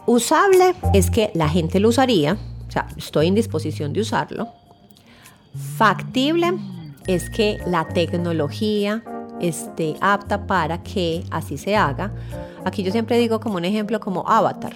Usable 0.07 0.75
es 0.93 1.11
que 1.11 1.31
la 1.33 1.49
gente 1.49 1.81
lo 1.81 1.89
usaría, 1.89 2.39
estoy 2.97 3.29
en 3.29 3.35
disposición 3.35 3.93
de 3.93 4.01
usarlo. 4.01 4.49
Factible 5.77 6.53
es 7.07 7.31
que 7.31 7.59
la 7.67 7.89
tecnología 7.89 9.03
esté 9.41 9.97
apta 10.01 10.47
para 10.47 10.83
que 10.83 11.25
así 11.31 11.59
se 11.59 11.77
haga. 11.77 12.13
Aquí 12.65 12.83
yo 12.83 12.93
siempre 12.93 13.19
digo 13.19 13.41
como 13.41 13.57
un 13.57 13.65
ejemplo 13.65 14.01
como 14.01 14.29
Avatar. 14.29 14.75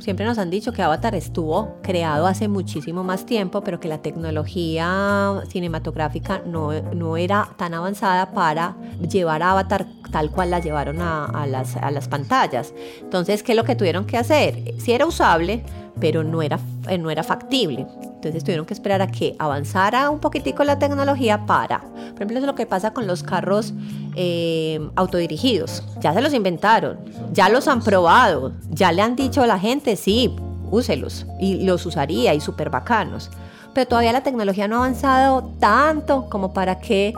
Siempre 0.00 0.24
nos 0.24 0.38
han 0.38 0.48
dicho 0.48 0.72
que 0.72 0.80
Avatar 0.80 1.14
estuvo 1.14 1.76
creado 1.82 2.26
hace 2.26 2.48
muchísimo 2.48 3.04
más 3.04 3.26
tiempo, 3.26 3.60
pero 3.62 3.80
que 3.80 3.88
la 3.88 3.98
tecnología 3.98 5.42
cinematográfica 5.48 6.40
no, 6.46 6.72
no 6.94 7.18
era 7.18 7.50
tan 7.58 7.74
avanzada 7.74 8.32
para 8.32 8.76
llevar 9.10 9.42
a 9.42 9.50
Avatar 9.50 9.86
tal 10.10 10.30
cual 10.30 10.50
la 10.50 10.58
llevaron 10.58 11.02
a, 11.02 11.26
a, 11.26 11.46
las, 11.46 11.76
a 11.76 11.90
las 11.90 12.08
pantallas. 12.08 12.72
Entonces, 13.02 13.42
¿qué 13.42 13.52
es 13.52 13.56
lo 13.56 13.64
que 13.64 13.76
tuvieron 13.76 14.06
que 14.06 14.16
hacer? 14.16 14.74
Si 14.78 14.92
era 14.92 15.04
usable, 15.04 15.64
pero 16.00 16.24
no 16.24 16.42
era, 16.42 16.58
eh, 16.88 16.98
no 16.98 17.10
era 17.10 17.22
factible. 17.22 17.86
Entonces 18.02 18.42
tuvieron 18.42 18.66
que 18.66 18.74
esperar 18.74 19.00
a 19.02 19.06
que 19.06 19.36
avanzara 19.38 20.10
un 20.10 20.18
poquitico 20.18 20.64
la 20.64 20.78
tecnología 20.78 21.46
para, 21.46 21.80
por 21.80 22.14
ejemplo, 22.14 22.38
eso 22.38 22.46
es 22.46 22.46
lo 22.46 22.54
que 22.54 22.66
pasa 22.66 22.92
con 22.92 23.06
los 23.06 23.22
carros 23.22 23.72
eh, 24.16 24.80
autodirigidos. 24.96 25.82
Ya 26.00 26.12
se 26.12 26.20
los 26.20 26.34
inventaron, 26.34 26.98
ya 27.32 27.48
los 27.48 27.68
han 27.68 27.82
probado, 27.82 28.52
ya 28.70 28.92
le 28.92 29.02
han 29.02 29.16
dicho 29.16 29.42
a 29.42 29.46
la 29.46 29.58
gente, 29.58 29.96
sí, 29.96 30.34
úselos, 30.70 31.26
y 31.38 31.64
los 31.64 31.86
usaría 31.86 32.34
y 32.34 32.40
súper 32.40 32.70
bacanos. 32.70 33.30
Pero 33.72 33.86
todavía 33.86 34.12
la 34.12 34.22
tecnología 34.22 34.68
no 34.68 34.76
ha 34.76 34.78
avanzado 34.80 35.52
tanto 35.60 36.28
como 36.28 36.52
para 36.52 36.80
que 36.80 37.14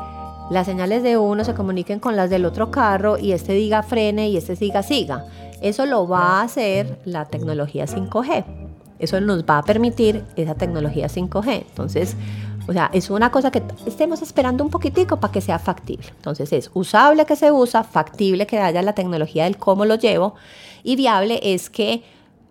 las 0.50 0.66
señales 0.66 1.02
de 1.02 1.16
uno 1.16 1.44
se 1.44 1.54
comuniquen 1.54 1.98
con 1.98 2.14
las 2.14 2.28
del 2.28 2.44
otro 2.44 2.70
carro 2.70 3.16
y 3.18 3.32
este 3.32 3.54
diga 3.54 3.82
frene 3.82 4.28
y 4.28 4.36
este 4.36 4.54
diga 4.54 4.82
siga. 4.82 5.24
Eso 5.62 5.86
lo 5.86 6.06
va 6.08 6.40
a 6.40 6.42
hacer 6.42 6.98
la 7.04 7.24
tecnología 7.24 7.86
5G. 7.86 8.61
Eso 9.02 9.20
nos 9.20 9.44
va 9.44 9.58
a 9.58 9.62
permitir 9.62 10.24
esa 10.36 10.54
tecnología 10.54 11.08
5G. 11.08 11.64
Entonces, 11.68 12.16
o 12.68 12.72
sea, 12.72 12.88
es 12.94 13.10
una 13.10 13.30
cosa 13.30 13.50
que 13.50 13.62
estemos 13.84 14.22
esperando 14.22 14.62
un 14.62 14.70
poquitico 14.70 15.18
para 15.18 15.32
que 15.32 15.40
sea 15.40 15.58
factible. 15.58 16.06
Entonces 16.16 16.52
es 16.52 16.70
usable 16.72 17.26
que 17.26 17.36
se 17.36 17.50
usa, 17.50 17.82
factible 17.82 18.46
que 18.46 18.58
haya 18.58 18.80
la 18.80 18.94
tecnología 18.94 19.44
del 19.44 19.58
cómo 19.58 19.84
lo 19.84 19.96
llevo 19.96 20.36
y 20.84 20.96
viable 20.96 21.40
es 21.42 21.68
que 21.68 22.02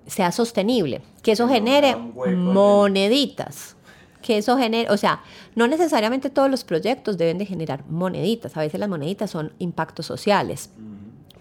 sea 0.05 0.31
sostenible, 0.31 1.01
que 1.23 1.31
eso 1.31 1.47
genere 1.47 1.95
moneditas 1.95 3.77
que 4.21 4.37
eso 4.37 4.57
genere, 4.57 4.89
o 4.91 4.97
sea, 4.97 5.21
no 5.55 5.67
necesariamente 5.67 6.29
todos 6.29 6.49
los 6.49 6.63
proyectos 6.63 7.17
deben 7.17 7.37
de 7.37 7.45
generar 7.45 7.83
moneditas, 7.89 8.55
a 8.55 8.61
veces 8.61 8.79
las 8.79 8.87
moneditas 8.87 9.31
son 9.31 9.51
impactos 9.57 10.05
sociales. 10.05 10.69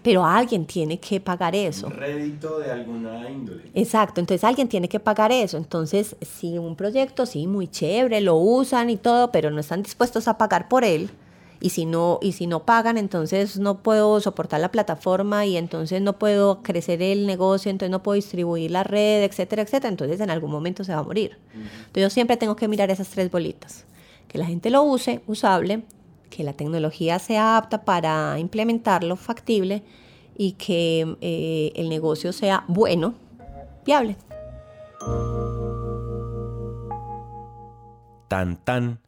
Pero 0.03 0.25
alguien 0.25 0.65
tiene 0.65 0.99
que 0.99 1.19
pagar 1.19 1.55
eso. 1.55 1.87
Un 1.87 1.93
rédito 1.93 2.59
de 2.59 2.71
alguna 2.71 3.29
índole. 3.29 3.69
Exacto, 3.73 4.19
entonces 4.19 4.43
alguien 4.43 4.67
tiene 4.67 4.89
que 4.89 4.99
pagar 4.99 5.31
eso. 5.31 5.57
Entonces, 5.57 6.15
si 6.21 6.57
un 6.57 6.75
proyecto, 6.75 7.25
sí, 7.25 7.45
muy 7.45 7.67
chévere, 7.67 8.19
lo 8.21 8.35
usan 8.35 8.89
y 8.89 8.97
todo, 8.97 9.31
pero 9.31 9.51
no 9.51 9.59
están 9.59 9.83
dispuestos 9.83 10.27
a 10.27 10.37
pagar 10.37 10.67
por 10.67 10.83
él, 10.83 11.11
y 11.61 11.69
si 11.69 11.85
no 11.85 12.19
y 12.21 12.31
si 12.31 12.47
no 12.47 12.65
pagan 12.65 12.97
entonces 12.97 13.59
no 13.59 13.83
puedo 13.83 14.19
soportar 14.19 14.59
la 14.59 14.71
plataforma 14.71 15.45
y 15.45 15.57
entonces 15.57 16.01
no 16.01 16.17
puedo 16.17 16.63
crecer 16.63 17.01
el 17.03 17.27
negocio 17.27 17.69
entonces 17.69 17.91
no 17.91 18.01
puedo 18.01 18.15
distribuir 18.15 18.71
la 18.71 18.83
red 18.83 19.23
etcétera 19.23 19.61
etcétera 19.61 19.89
entonces 19.89 20.19
en 20.19 20.31
algún 20.31 20.49
momento 20.49 20.83
se 20.83 20.93
va 20.93 20.99
a 20.99 21.03
morir 21.03 21.37
entonces 21.53 22.01
yo 22.01 22.09
siempre 22.09 22.35
tengo 22.35 22.55
que 22.55 22.67
mirar 22.67 22.89
esas 22.89 23.07
tres 23.09 23.29
bolitas 23.29 23.85
que 24.27 24.39
la 24.39 24.45
gente 24.45 24.71
lo 24.71 24.81
use 24.81 25.21
usable 25.27 25.83
que 26.31 26.43
la 26.43 26.53
tecnología 26.53 27.19
sea 27.19 27.57
apta 27.57 27.85
para 27.85 28.39
implementarlo 28.39 29.15
factible 29.15 29.83
y 30.35 30.53
que 30.53 31.15
eh, 31.21 31.71
el 31.75 31.89
negocio 31.89 32.33
sea 32.33 32.63
bueno 32.67 33.13
viable 33.85 34.15
tan 38.27 38.57
tan 38.63 38.99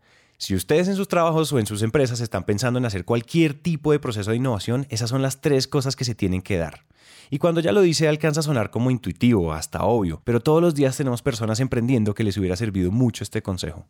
si 0.44 0.56
ustedes 0.56 0.90
en 0.90 0.98
sus 0.98 1.08
trabajos 1.08 1.54
o 1.54 1.60
en 1.60 1.66
sus 1.66 1.84
empresas 1.84 2.20
están 2.20 2.44
pensando 2.44 2.78
en 2.78 2.86
hacer 2.86 3.06
cualquier 3.06 3.54
tipo 3.54 3.94
de 3.94 4.00
proceso 4.00 4.32
de 4.32 4.36
innovación, 4.36 4.86
esas 4.90 5.10
son 5.10 5.22
las 5.22 5.40
tres 5.40 5.70
cosas 5.70 5.96
que 5.96 6.04
se 6.04 6.16
tienen 6.16 6.42
que 6.42 6.58
dar. 6.58 6.86
Y 7.30 7.38
cuando 7.38 7.62
ya 7.62 7.72
lo 7.72 7.80
dice 7.80 8.10
alcanza 8.10 8.42
a 8.42 8.44
sonar 8.44 8.70
como 8.70 8.92
intuitivo, 8.92 9.54
hasta 9.54 9.86
obvio, 9.86 10.22
pero 10.26 10.42
todos 10.42 10.62
los 10.62 10.76
días 10.76 10.98
tenemos 10.98 11.22
personas 11.22 11.62
emprendiendo 11.62 12.14
que 12.14 12.26
les 12.26 12.38
hubiera 12.38 12.58
servido 12.58 12.92
mucho 12.92 13.24
este 13.24 13.42
consejo. 13.42 13.88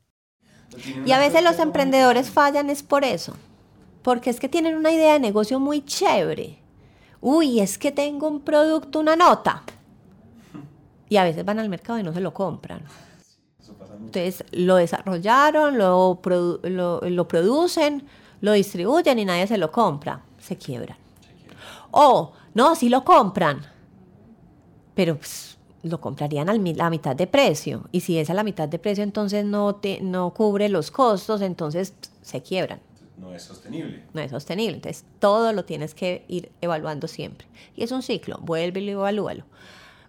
Y 1.06 1.12
a 1.12 1.20
veces 1.20 1.44
los 1.44 1.60
emprendedores 1.60 2.30
fallan 2.30 2.70
es 2.70 2.84
por 2.84 3.04
eso, 3.04 3.34
porque 4.02 4.30
es 4.30 4.40
que 4.40 4.50
tienen 4.50 4.76
una 4.76 4.92
idea 4.92 5.14
de 5.14 5.20
negocio 5.20 5.60
muy 5.60 5.84
chévere. 5.84 6.60
Uy, 7.22 7.60
es 7.60 7.78
que 7.78 7.92
tengo 7.92 8.28
un 8.28 8.42
producto, 8.42 9.00
una 9.00 9.16
nota. 9.16 9.64
Y 11.10 11.18
a 11.18 11.24
veces 11.24 11.46
van 11.46 11.60
al 11.60 11.70
mercado 11.70 12.00
y 12.00 12.04
no 12.04 12.14
se 12.14 12.20
lo 12.20 12.34
compran. 12.34 12.84
Entonces 13.98 14.44
lo 14.52 14.76
desarrollaron, 14.76 15.78
lo, 15.78 16.20
producen, 16.22 18.06
lo 18.42 18.52
distribuyen 18.52 19.20
y 19.20 19.26
nadie 19.26 19.48
se 19.48 19.58
lo 19.58 19.72
compra. 19.72 20.22
Se 20.40 20.58
quiebran. 20.58 20.98
O, 21.92 22.34
no, 22.54 22.76
sí 22.76 22.90
lo 22.90 23.06
compran, 23.06 23.62
pero 24.96 25.16
pues, 25.18 25.53
lo 25.84 26.00
comprarían 26.02 26.50
a 26.50 26.54
la 26.54 26.89
mitad 26.89 27.15
de 27.15 27.28
precio. 27.28 27.84
Y 27.91 28.00
si 28.00 28.17
es 28.17 28.30
a 28.30 28.34
la 28.34 28.43
mitad 28.43 28.67
de 28.67 28.80
precio, 28.80 29.04
entonces 29.04 29.46
no, 29.46 29.76
te, 29.76 30.02
no 30.02 30.34
cubre 30.34 30.69
los 30.69 30.89
costos, 30.89 31.41
entonces 31.41 31.93
se 32.22 32.41
quiebran. 32.41 32.80
No 33.17 33.34
es 33.34 33.43
sostenible. 33.43 34.04
No 34.13 34.22
es 34.22 34.32
sostenible. 34.32 34.78
Entonces 34.78 35.06
todo 35.19 35.54
lo 35.54 35.65
tienes 35.65 35.93
que 35.93 36.26
ir 36.28 36.52
evaluando 36.62 37.08
siempre. 37.08 37.48
Y 37.76 37.84
es 37.84 37.91
un 37.91 38.02
ciclo, 38.02 38.39
vuelve 38.41 38.80
y 38.80 38.89
evalúalo. 38.89 39.46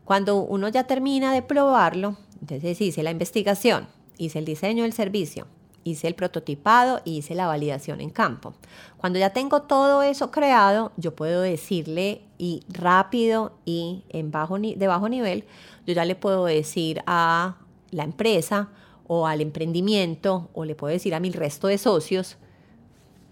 Cuando 0.04 0.36
uno 0.36 0.68
ya 0.68 0.84
termina 0.84 1.32
de 1.32 1.42
probarlo, 1.42 2.16
entonces 2.40 2.80
hice 2.80 3.02
la 3.02 3.10
investigación, 3.10 3.88
hice 4.16 4.38
el 4.38 4.44
diseño 4.44 4.82
del 4.82 4.92
servicio, 4.92 5.46
hice 5.84 6.08
el 6.08 6.14
prototipado 6.14 7.00
y 7.04 7.18
hice 7.18 7.34
la 7.34 7.46
validación 7.46 8.00
en 8.00 8.10
campo. 8.10 8.54
Cuando 8.96 9.18
ya 9.18 9.30
tengo 9.30 9.62
todo 9.62 10.02
eso 10.02 10.30
creado, 10.30 10.92
yo 10.96 11.14
puedo 11.14 11.42
decirle 11.42 12.22
y 12.38 12.62
rápido 12.68 13.52
y 13.64 14.02
en 14.08 14.30
bajo 14.30 14.58
de 14.58 14.86
bajo 14.86 15.08
nivel, 15.08 15.44
yo 15.86 15.94
ya 15.94 16.04
le 16.04 16.16
puedo 16.16 16.46
decir 16.46 17.02
a 17.06 17.56
la 17.90 18.04
empresa 18.04 18.70
o 19.06 19.26
al 19.26 19.40
emprendimiento 19.40 20.48
o 20.54 20.64
le 20.64 20.74
puedo 20.74 20.92
decir 20.92 21.14
a 21.14 21.20
mi 21.20 21.30
resto 21.30 21.68
de 21.68 21.78
socios, 21.78 22.36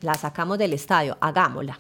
la 0.01 0.15
sacamos 0.15 0.59
del 0.59 0.75
estadio, 0.75 1.17
hagámosla. 1.21 1.79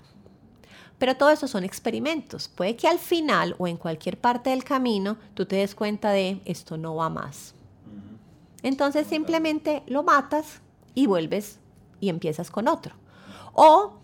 Pero 0.99 1.17
todo 1.17 1.31
eso 1.31 1.49
son 1.49 1.65
experimentos. 1.65 2.49
Puede 2.49 2.77
que 2.77 2.87
al 2.87 2.99
final 2.99 3.57
o 3.59 3.67
en 3.67 3.77
cualquier 3.77 4.19
parte 4.19 4.51
del 4.51 4.65
camino 4.65 5.17
tú 5.35 5.47
te 5.47 5.57
des 5.57 5.75
cuenta 5.75 6.13
de 6.13 6.41
esto 6.45 6.77
no 6.77 6.95
va 6.95 7.11
más. 7.11 7.55
Entonces 8.63 9.07
simplemente 9.07 9.83
lo 9.87 10.03
matas 10.03 10.61
y 10.95 11.07
vuelves 11.07 11.59
y 12.01 12.09
empiezas 12.09 12.51
con 12.51 12.69
otro. 12.69 12.95
O 13.53 13.95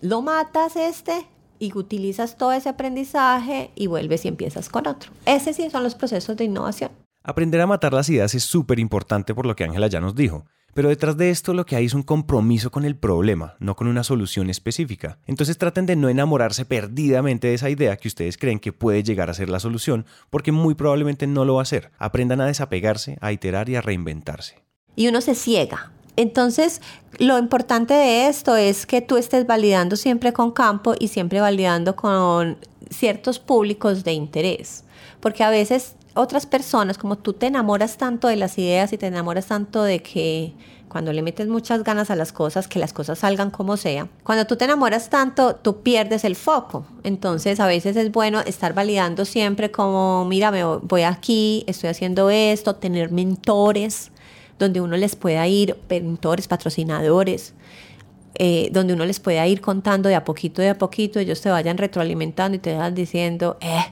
lo 0.00 0.22
matas 0.22 0.76
este 0.76 1.26
y 1.58 1.76
utilizas 1.76 2.36
todo 2.36 2.52
ese 2.52 2.68
aprendizaje 2.68 3.70
y 3.74 3.86
vuelves 3.86 4.24
y 4.24 4.28
empiezas 4.28 4.68
con 4.68 4.86
otro. 4.86 5.10
Ese 5.26 5.52
sí 5.52 5.70
son 5.70 5.82
los 5.82 5.94
procesos 5.94 6.36
de 6.36 6.44
innovación. 6.44 6.90
Aprender 7.22 7.60
a 7.60 7.66
matar 7.66 7.92
las 7.92 8.08
ideas 8.08 8.34
es 8.34 8.44
súper 8.44 8.78
importante 8.78 9.34
por 9.34 9.44
lo 9.44 9.56
que 9.56 9.64
Ángela 9.64 9.88
ya 9.88 10.00
nos 10.00 10.14
dijo. 10.14 10.46
Pero 10.78 10.90
detrás 10.90 11.16
de 11.16 11.30
esto 11.30 11.54
lo 11.54 11.66
que 11.66 11.74
hay 11.74 11.86
es 11.86 11.94
un 11.94 12.04
compromiso 12.04 12.70
con 12.70 12.84
el 12.84 12.94
problema, 12.94 13.56
no 13.58 13.74
con 13.74 13.88
una 13.88 14.04
solución 14.04 14.48
específica. 14.48 15.18
Entonces 15.26 15.58
traten 15.58 15.86
de 15.86 15.96
no 15.96 16.08
enamorarse 16.08 16.64
perdidamente 16.64 17.48
de 17.48 17.54
esa 17.54 17.68
idea 17.68 17.96
que 17.96 18.06
ustedes 18.06 18.38
creen 18.38 18.60
que 18.60 18.72
puede 18.72 19.02
llegar 19.02 19.28
a 19.28 19.34
ser 19.34 19.48
la 19.48 19.58
solución, 19.58 20.06
porque 20.30 20.52
muy 20.52 20.76
probablemente 20.76 21.26
no 21.26 21.44
lo 21.44 21.56
va 21.56 21.62
a 21.62 21.64
ser. 21.64 21.90
Aprendan 21.98 22.40
a 22.40 22.46
desapegarse, 22.46 23.18
a 23.20 23.32
iterar 23.32 23.68
y 23.68 23.74
a 23.74 23.80
reinventarse. 23.80 24.62
Y 24.94 25.08
uno 25.08 25.20
se 25.20 25.34
ciega. 25.34 25.90
Entonces, 26.14 26.80
lo 27.18 27.40
importante 27.40 27.94
de 27.94 28.28
esto 28.28 28.54
es 28.54 28.86
que 28.86 29.00
tú 29.00 29.16
estés 29.16 29.48
validando 29.48 29.96
siempre 29.96 30.32
con 30.32 30.52
campo 30.52 30.94
y 30.96 31.08
siempre 31.08 31.40
validando 31.40 31.96
con 31.96 32.56
ciertos 32.88 33.40
públicos 33.40 34.04
de 34.04 34.12
interés. 34.12 34.84
Porque 35.18 35.42
a 35.42 35.50
veces 35.50 35.96
otras 36.18 36.46
personas, 36.46 36.98
como 36.98 37.16
tú 37.16 37.32
te 37.32 37.46
enamoras 37.46 37.96
tanto 37.96 38.28
de 38.28 38.36
las 38.36 38.58
ideas 38.58 38.92
y 38.92 38.98
te 38.98 39.06
enamoras 39.06 39.46
tanto 39.46 39.82
de 39.82 40.00
que 40.02 40.52
cuando 40.88 41.12
le 41.12 41.22
metes 41.22 41.48
muchas 41.48 41.84
ganas 41.84 42.10
a 42.10 42.16
las 42.16 42.32
cosas, 42.32 42.66
que 42.66 42.78
las 42.78 42.92
cosas 42.92 43.20
salgan 43.20 43.50
como 43.50 43.76
sea, 43.76 44.08
cuando 44.24 44.46
tú 44.46 44.56
te 44.56 44.64
enamoras 44.64 45.10
tanto, 45.10 45.54
tú 45.54 45.82
pierdes 45.82 46.24
el 46.24 46.34
foco. 46.34 46.86
Entonces 47.04 47.60
a 47.60 47.66
veces 47.66 47.96
es 47.96 48.10
bueno 48.10 48.40
estar 48.40 48.74
validando 48.74 49.24
siempre 49.24 49.70
como, 49.70 50.24
mira, 50.24 50.50
me 50.50 50.64
voy 50.64 51.02
aquí, 51.02 51.64
estoy 51.66 51.90
haciendo 51.90 52.30
esto, 52.30 52.74
tener 52.74 53.12
mentores 53.12 54.10
donde 54.58 54.80
uno 54.80 54.96
les 54.96 55.14
pueda 55.14 55.46
ir, 55.46 55.76
mentores, 55.88 56.48
patrocinadores, 56.48 57.54
eh, 58.34 58.70
donde 58.72 58.94
uno 58.94 59.04
les 59.04 59.20
pueda 59.20 59.46
ir 59.46 59.60
contando 59.60 60.08
de 60.08 60.16
a 60.16 60.24
poquito, 60.24 60.62
de 60.62 60.70
a 60.70 60.78
poquito, 60.78 61.20
ellos 61.20 61.40
te 61.40 61.50
vayan 61.50 61.78
retroalimentando 61.78 62.56
y 62.56 62.58
te 62.58 62.74
van 62.74 62.94
diciendo, 62.94 63.56
eh, 63.60 63.84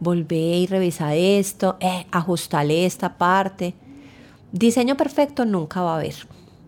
volvé 0.00 0.58
y 0.58 0.66
revisa 0.66 1.14
esto, 1.14 1.76
eh, 1.80 2.06
ajustale 2.10 2.86
esta 2.86 3.16
parte. 3.18 3.74
diseño 4.52 4.96
perfecto 4.96 5.44
nunca 5.44 5.82
va 5.82 5.94
a 5.94 5.96
haber. 5.98 6.14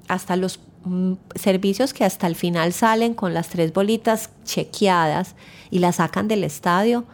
Hasta 0.09 0.37
los 0.37 0.61
mm, 0.85 1.15
servicios 1.35 1.93
que 1.93 2.05
hasta 2.05 2.27
el 2.27 2.35
final 2.35 2.73
salen 2.73 3.15
con 3.15 3.35
las 3.35 3.49
tres 3.49 3.73
bolitas 3.73 4.31
chequeadas 4.45 5.35
y 5.71 5.79
las 5.79 5.97
sacan 5.97 6.29
del 6.29 6.45
estadio, 6.45 7.05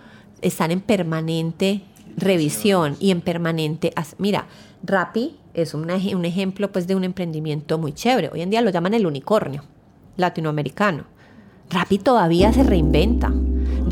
están 0.42 0.70
en 0.70 0.81
permanente 0.81 1.83
revisión 2.16 2.96
y 3.00 3.11
en 3.11 3.20
permanente... 3.20 3.92
Mira, 4.18 4.46
Rappi 4.83 5.37
es 5.55 5.74
un, 5.74 5.90
ejemplo 5.90 6.70
pues, 6.70 6.87
de 6.87 6.94
un 6.94 7.05
emprendimiento 7.05 7.79
muy 7.79 7.92
chévere. 7.92 8.31
Hoy 8.33 8.42
en 8.42 8.50
día 8.50 8.61
lo 8.61 8.70
llaman 8.70 8.94
el 8.94 9.07
unicornio 9.07 9.64
latinoamericano. 10.16 11.05
Rappi 11.70 11.98
todavía 11.98 12.53
se 12.53 12.62
reinventa. 12.62 13.33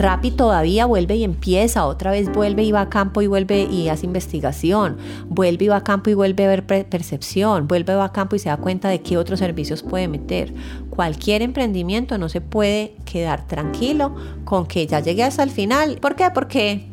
Rappi 0.03 0.33
todavía 0.33 0.85
vuelve 0.85 1.15
y 1.15 1.23
empieza, 1.23 1.87
otra 1.87 2.11
vez 2.11 2.29
vuelve 2.33 2.65
y 2.65 2.73
va 2.73 2.81
a 2.81 2.89
campo 2.89 3.23
y 3.23 3.29
vuelve 3.29 3.63
y 3.63 3.89
hace 3.89 4.05
investigación, 4.05 4.97
vuelve 5.29 5.67
y 5.67 5.69
va 5.69 5.77
a 5.77 5.85
campo 5.85 6.11
y 6.11 6.15
vuelve 6.15 6.45
a 6.45 6.49
ver 6.49 6.67
percepción, 6.67 7.69
vuelve 7.69 7.93
y 7.93 7.97
va 7.97 8.07
a 8.07 8.13
campo 8.13 8.35
y 8.35 8.41
se 8.41 8.49
da 8.49 8.57
cuenta 8.57 8.89
de 8.89 9.01
qué 9.01 9.17
otros 9.17 9.39
servicios 9.39 9.85
puede 9.85 10.09
meter. 10.09 10.53
Cualquier 10.91 11.41
emprendimiento 11.43 12.19
no 12.19 12.29
se 12.29 12.41
puede 12.41 12.97
quedar 13.05 13.47
tranquilo 13.47 14.13
con 14.45 14.67
que 14.67 14.89
ya 14.89 14.99
llegué 14.99 15.23
hasta 15.23 15.45
el 15.45 15.51
final. 15.51 15.99
¿Por 16.01 16.17
qué? 16.17 16.31
Porque 16.35 16.85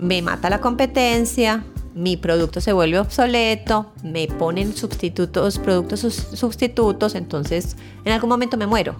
me 0.00 0.22
mata 0.22 0.50
la 0.50 0.60
competencia, 0.60 1.62
mi 1.94 2.16
producto 2.16 2.60
se 2.60 2.72
vuelve 2.72 2.98
obsoleto, 2.98 3.92
me 4.02 4.26
ponen 4.26 4.74
sustitutos, 4.74 5.60
productos 5.60 6.00
sustitutos, 6.00 7.14
entonces 7.14 7.76
en 8.04 8.10
algún 8.10 8.30
momento 8.30 8.56
me 8.56 8.66
muero. 8.66 8.96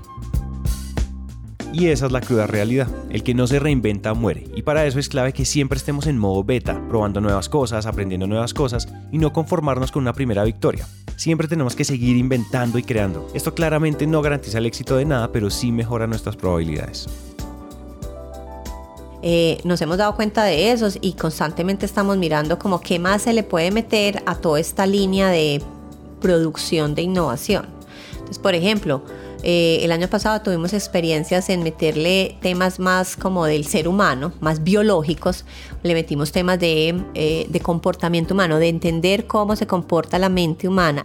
Y 1.72 1.88
esa 1.88 2.06
es 2.06 2.12
la 2.12 2.20
cruda 2.20 2.46
realidad. 2.46 2.88
El 3.10 3.22
que 3.22 3.34
no 3.34 3.46
se 3.46 3.58
reinventa 3.58 4.14
muere. 4.14 4.46
Y 4.56 4.62
para 4.62 4.86
eso 4.86 4.98
es 4.98 5.08
clave 5.08 5.32
que 5.32 5.44
siempre 5.44 5.76
estemos 5.76 6.06
en 6.06 6.18
modo 6.18 6.42
beta, 6.42 6.80
probando 6.88 7.20
nuevas 7.20 7.48
cosas, 7.48 7.86
aprendiendo 7.86 8.26
nuevas 8.26 8.54
cosas 8.54 8.88
y 9.12 9.18
no 9.18 9.32
conformarnos 9.32 9.92
con 9.92 10.02
una 10.02 10.14
primera 10.14 10.44
victoria. 10.44 10.86
Siempre 11.16 11.48
tenemos 11.48 11.76
que 11.76 11.84
seguir 11.84 12.16
inventando 12.16 12.78
y 12.78 12.82
creando. 12.82 13.26
Esto 13.34 13.54
claramente 13.54 14.06
no 14.06 14.22
garantiza 14.22 14.58
el 14.58 14.66
éxito 14.66 14.96
de 14.96 15.04
nada, 15.04 15.30
pero 15.30 15.50
sí 15.50 15.72
mejora 15.72 16.06
nuestras 16.06 16.36
probabilidades. 16.36 17.06
Eh, 19.20 19.60
nos 19.64 19.82
hemos 19.82 19.98
dado 19.98 20.14
cuenta 20.14 20.44
de 20.44 20.70
eso 20.70 20.88
y 21.00 21.14
constantemente 21.14 21.84
estamos 21.86 22.16
mirando 22.16 22.58
como 22.58 22.80
qué 22.80 23.00
más 23.00 23.22
se 23.22 23.32
le 23.32 23.42
puede 23.42 23.72
meter 23.72 24.22
a 24.26 24.36
toda 24.36 24.60
esta 24.60 24.86
línea 24.86 25.28
de 25.28 25.60
producción 26.20 26.94
de 26.94 27.02
innovación. 27.02 27.66
Entonces, 28.12 28.38
por 28.38 28.54
ejemplo, 28.54 29.02
eh, 29.50 29.82
el 29.82 29.92
año 29.92 30.08
pasado 30.08 30.42
tuvimos 30.42 30.74
experiencias 30.74 31.48
en 31.48 31.62
meterle 31.62 32.36
temas 32.42 32.78
más 32.78 33.16
como 33.16 33.46
del 33.46 33.64
ser 33.64 33.88
humano, 33.88 34.34
más 34.40 34.62
biológicos. 34.62 35.46
Le 35.82 35.94
metimos 35.94 36.32
temas 36.32 36.60
de, 36.60 37.02
eh, 37.14 37.46
de 37.48 37.60
comportamiento 37.60 38.34
humano, 38.34 38.58
de 38.58 38.68
entender 38.68 39.26
cómo 39.26 39.56
se 39.56 39.66
comporta 39.66 40.18
la 40.18 40.28
mente 40.28 40.68
humana. 40.68 41.02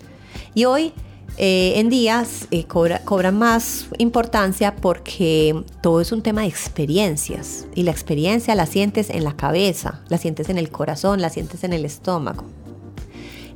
Y 0.53 0.65
hoy 0.65 0.91
eh, 1.37 1.79
en 1.79 1.89
días 1.89 2.47
eh, 2.51 2.65
cobra, 2.65 3.31
más 3.31 3.87
importancia 3.97 4.75
porque 4.75 5.63
todo 5.81 5.99
es 5.99 6.11
un 6.11 6.21
tema 6.21 6.41
de 6.41 6.47
experiencias 6.47 7.65
y 7.73 7.83
la 7.83 7.91
experiencia 7.91 8.53
la 8.53 8.67
sientes 8.67 9.09
en 9.09 9.23
la 9.23 9.35
cabeza, 9.35 10.01
la 10.09 10.19
sientes 10.19 10.49
en 10.49 10.59
el 10.59 10.69
corazón, 10.69 11.21
la 11.21 11.29
sientes 11.31 11.63
en 11.63 11.73
el 11.73 11.85
estómago. 11.85 12.43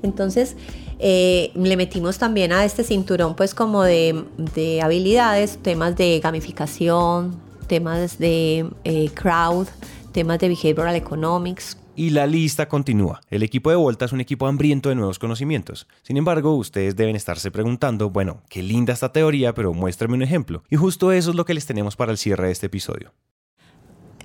Entonces 0.01 0.55
eh, 0.99 1.51
le 1.55 1.77
metimos 1.77 2.17
también 2.17 2.51
a 2.51 2.65
este 2.65 2.83
cinturón 2.83 3.35
pues 3.35 3.53
como 3.53 3.83
de, 3.83 4.23
de 4.55 4.81
habilidades, 4.81 5.57
temas 5.61 5.95
de 5.95 6.19
gamificación, 6.19 7.39
temas 7.67 8.17
de 8.17 8.69
crowd, 9.13 9.67
temas 10.11 10.39
de 10.39 10.49
behavioral 10.49 10.95
economics, 10.95 11.77
y 11.97 12.11
la 12.11 12.27
lista 12.27 12.69
continúa. 12.69 13.21
El 13.31 13.41
equipo 13.41 13.71
de 13.71 13.75
Volta 13.75 14.05
es 14.05 14.11
un 14.11 14.21
equipo 14.21 14.45
hambriento 14.45 14.89
de 14.89 14.95
nuevos 14.95 15.17
conocimientos. 15.17 15.87
Sin 16.03 16.15
embargo, 16.15 16.55
ustedes 16.55 16.95
deben 16.95 17.15
estarse 17.15 17.49
preguntando, 17.49 18.11
bueno, 18.11 18.43
qué 18.49 18.61
linda 18.61 18.93
esta 18.93 19.11
teoría, 19.11 19.55
pero 19.55 19.73
muéstrame 19.73 20.13
un 20.13 20.21
ejemplo. 20.21 20.63
Y 20.69 20.75
justo 20.75 21.11
eso 21.11 21.31
es 21.31 21.35
lo 21.35 21.43
que 21.43 21.55
les 21.55 21.65
tenemos 21.65 21.95
para 21.95 22.11
el 22.11 22.19
cierre 22.19 22.45
de 22.45 22.51
este 22.51 22.67
episodio. 22.67 23.13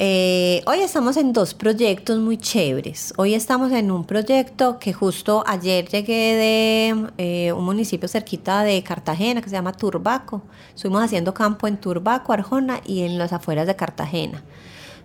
Eh, 0.05 0.65
hoy 0.67 0.81
estamos 0.81 1.17
en 1.17 1.33
dos 1.33 1.55
proyectos 1.55 2.19
muy 2.19 2.37
chéveres. 2.37 3.15
Hoy 3.19 3.35
estamos 3.35 3.71
en 3.71 3.93
un 3.93 4.05
proyecto 4.05 4.81
que 4.81 4.93
justo 4.93 5.45
ayer 5.47 5.87
llegué 5.87 6.35
de 6.35 7.07
eh, 7.19 7.53
un 7.53 7.65
municipio 7.65 8.09
cerquita 8.09 8.65
de 8.65 8.83
Cartagena 8.83 9.41
que 9.41 9.49
se 9.49 9.55
llama 9.55 9.73
Turbaco. 9.73 10.43
Estuvimos 10.75 11.05
haciendo 11.05 11.33
campo 11.33 11.69
en 11.69 11.77
Turbaco, 11.77 12.33
Arjona 12.33 12.81
y 12.85 13.03
en 13.03 13.17
las 13.17 13.33
afueras 13.33 13.69
de 13.69 13.77
Cartagena. 13.77 14.43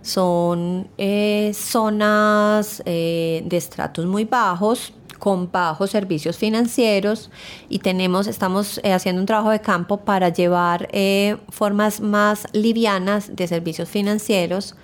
Son 0.02 0.88
eh, 0.98 1.52
zonas 1.54 2.82
eh, 2.84 3.44
de 3.46 3.56
estratos 3.56 4.04
muy 4.04 4.24
bajos, 4.24 4.94
con 5.20 5.48
bajos 5.52 5.90
servicios 5.90 6.36
financieros 6.36 7.30
y 7.68 7.78
tenemos, 7.78 8.26
estamos 8.26 8.80
haciendo 8.84 9.20
un 9.20 9.26
trabajo 9.26 9.50
de 9.50 9.60
campo 9.60 9.98
para 9.98 10.28
llevar 10.28 10.88
formas 11.50 12.00
más 12.00 12.46
livianas 12.52 13.34
de 13.34 13.48
servicios 13.48 13.88
financieros 13.88 14.76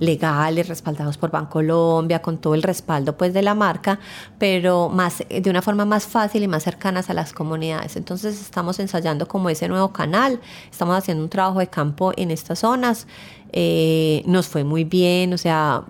legales, 0.00 0.68
respaldados 0.68 1.16
por 1.18 1.30
Bancolombia, 1.30 2.20
con 2.20 2.38
todo 2.38 2.54
el 2.54 2.62
respaldo 2.62 3.16
pues 3.16 3.32
de 3.32 3.42
la 3.42 3.54
marca, 3.54 4.00
pero 4.38 4.88
más 4.88 5.22
de 5.28 5.50
una 5.50 5.62
forma 5.62 5.84
más 5.84 6.06
fácil 6.06 6.42
y 6.42 6.48
más 6.48 6.64
cercanas 6.64 7.10
a 7.10 7.14
las 7.14 7.32
comunidades. 7.32 7.96
Entonces 7.96 8.40
estamos 8.40 8.80
ensayando 8.80 9.28
como 9.28 9.50
ese 9.50 9.68
nuevo 9.68 9.92
canal, 9.92 10.40
estamos 10.70 10.96
haciendo 10.96 11.22
un 11.22 11.30
trabajo 11.30 11.60
de 11.60 11.68
campo 11.68 12.12
en 12.16 12.30
estas 12.30 12.60
zonas. 12.60 13.06
Eh, 13.52 14.22
nos 14.26 14.46
fue 14.46 14.62
muy 14.62 14.84
bien, 14.84 15.32
o 15.32 15.38
sea, 15.38 15.82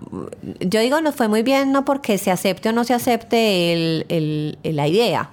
yo 0.59 0.79
digo 0.79 0.99
nos 0.99 1.13
fue 1.13 1.27
muy 1.27 1.43
bien 1.43 1.71
no 1.71 1.85
porque 1.85 2.17
se 2.17 2.31
acepte 2.31 2.69
o 2.69 2.71
no 2.73 2.83
se 2.83 2.95
acepte 2.95 3.73
el, 3.73 4.57
la 4.63 4.87
idea, 4.87 5.29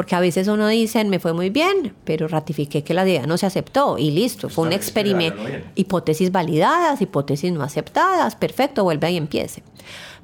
porque 0.00 0.16
a 0.16 0.20
veces 0.20 0.48
uno 0.48 0.66
dice, 0.66 1.04
me 1.04 1.18
fue 1.18 1.34
muy 1.34 1.50
bien, 1.50 1.94
pero 2.04 2.26
ratifiqué 2.26 2.82
que 2.82 2.94
la 2.94 3.06
idea 3.06 3.26
no 3.26 3.36
se 3.36 3.44
aceptó 3.44 3.98
y 3.98 4.10
listo, 4.10 4.48
fue 4.48 4.66
un 4.66 4.72
experimento. 4.72 5.42
Hipótesis 5.74 6.32
validadas, 6.32 7.02
hipótesis 7.02 7.52
no 7.52 7.62
aceptadas, 7.62 8.34
perfecto, 8.34 8.82
vuelve 8.82 9.12
y 9.12 9.18
empiece. 9.18 9.62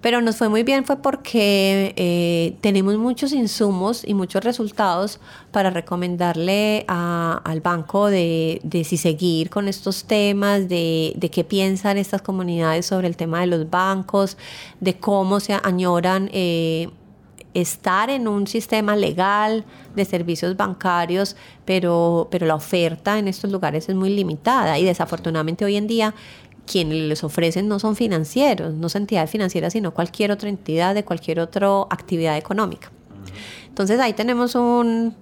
Pero 0.01 0.23
nos 0.23 0.37
fue 0.37 0.49
muy 0.49 0.62
bien 0.62 0.87
fue 0.87 0.97
porque 0.97 1.93
eh, 1.97 2.57
tenemos 2.62 2.97
muchos 2.97 3.35
insumos 3.35 4.03
y 4.03 4.15
muchos 4.15 4.43
resultados 4.45 5.21
para 5.51 5.69
recomendarle 5.69 6.87
al 6.89 7.61
banco 7.61 8.07
de, 8.07 8.62
si 8.83 8.97
seguir 8.97 9.51
con 9.51 9.69
estos 9.69 10.05
temas, 10.05 10.71
de, 10.71 11.12
de, 11.17 11.29
qué 11.29 11.45
piensan 11.45 11.99
estas 11.99 12.23
comunidades 12.23 12.87
sobre 12.87 13.09
el 13.09 13.17
tema 13.19 13.41
de 13.41 13.49
los 13.49 13.69
bancos, 13.69 14.39
de 14.81 14.97
cómo 14.97 15.39
se 15.39 15.53
añoran. 15.53 16.31
Eh, 16.33 16.89
estar 17.61 18.11
en 18.11 18.29
un 18.29 18.47
sistema 18.47 18.97
legal 18.97 19.64
de 19.95 20.05
servicios 20.05 20.57
bancarios, 20.57 21.37
pero, 21.64 22.29
pero 22.31 22.47
la 22.47 22.55
oferta 22.55 23.19
en 23.19 23.29
estos 23.29 23.51
lugares 23.51 23.88
es 23.88 23.95
muy 23.95 24.11
limitada 24.11 24.79
y 24.79 24.85
desafortunadamente 24.85 25.64
hoy 25.64 25.77
en 25.77 25.87
día 25.87 26.14
quienes 26.66 26.99
les 26.99 27.25
ofrecen 27.25 27.69
no 27.69 27.79
son 27.79 27.97
financieros, 27.97 28.75
no 28.75 28.88
son 28.88 29.03
entidades 29.03 29.31
financieras, 29.31 29.73
sino 29.73 29.95
cualquier 29.95 30.33
otra 30.33 30.49
entidad 30.49 30.95
de 30.95 31.05
cualquier 31.05 31.40
otra 31.40 31.69
actividad 31.88 32.37
económica. 32.37 32.90
Entonces 33.69 34.01
ahí 34.01 34.12
tenemos 34.12 34.55
un, 34.55 35.14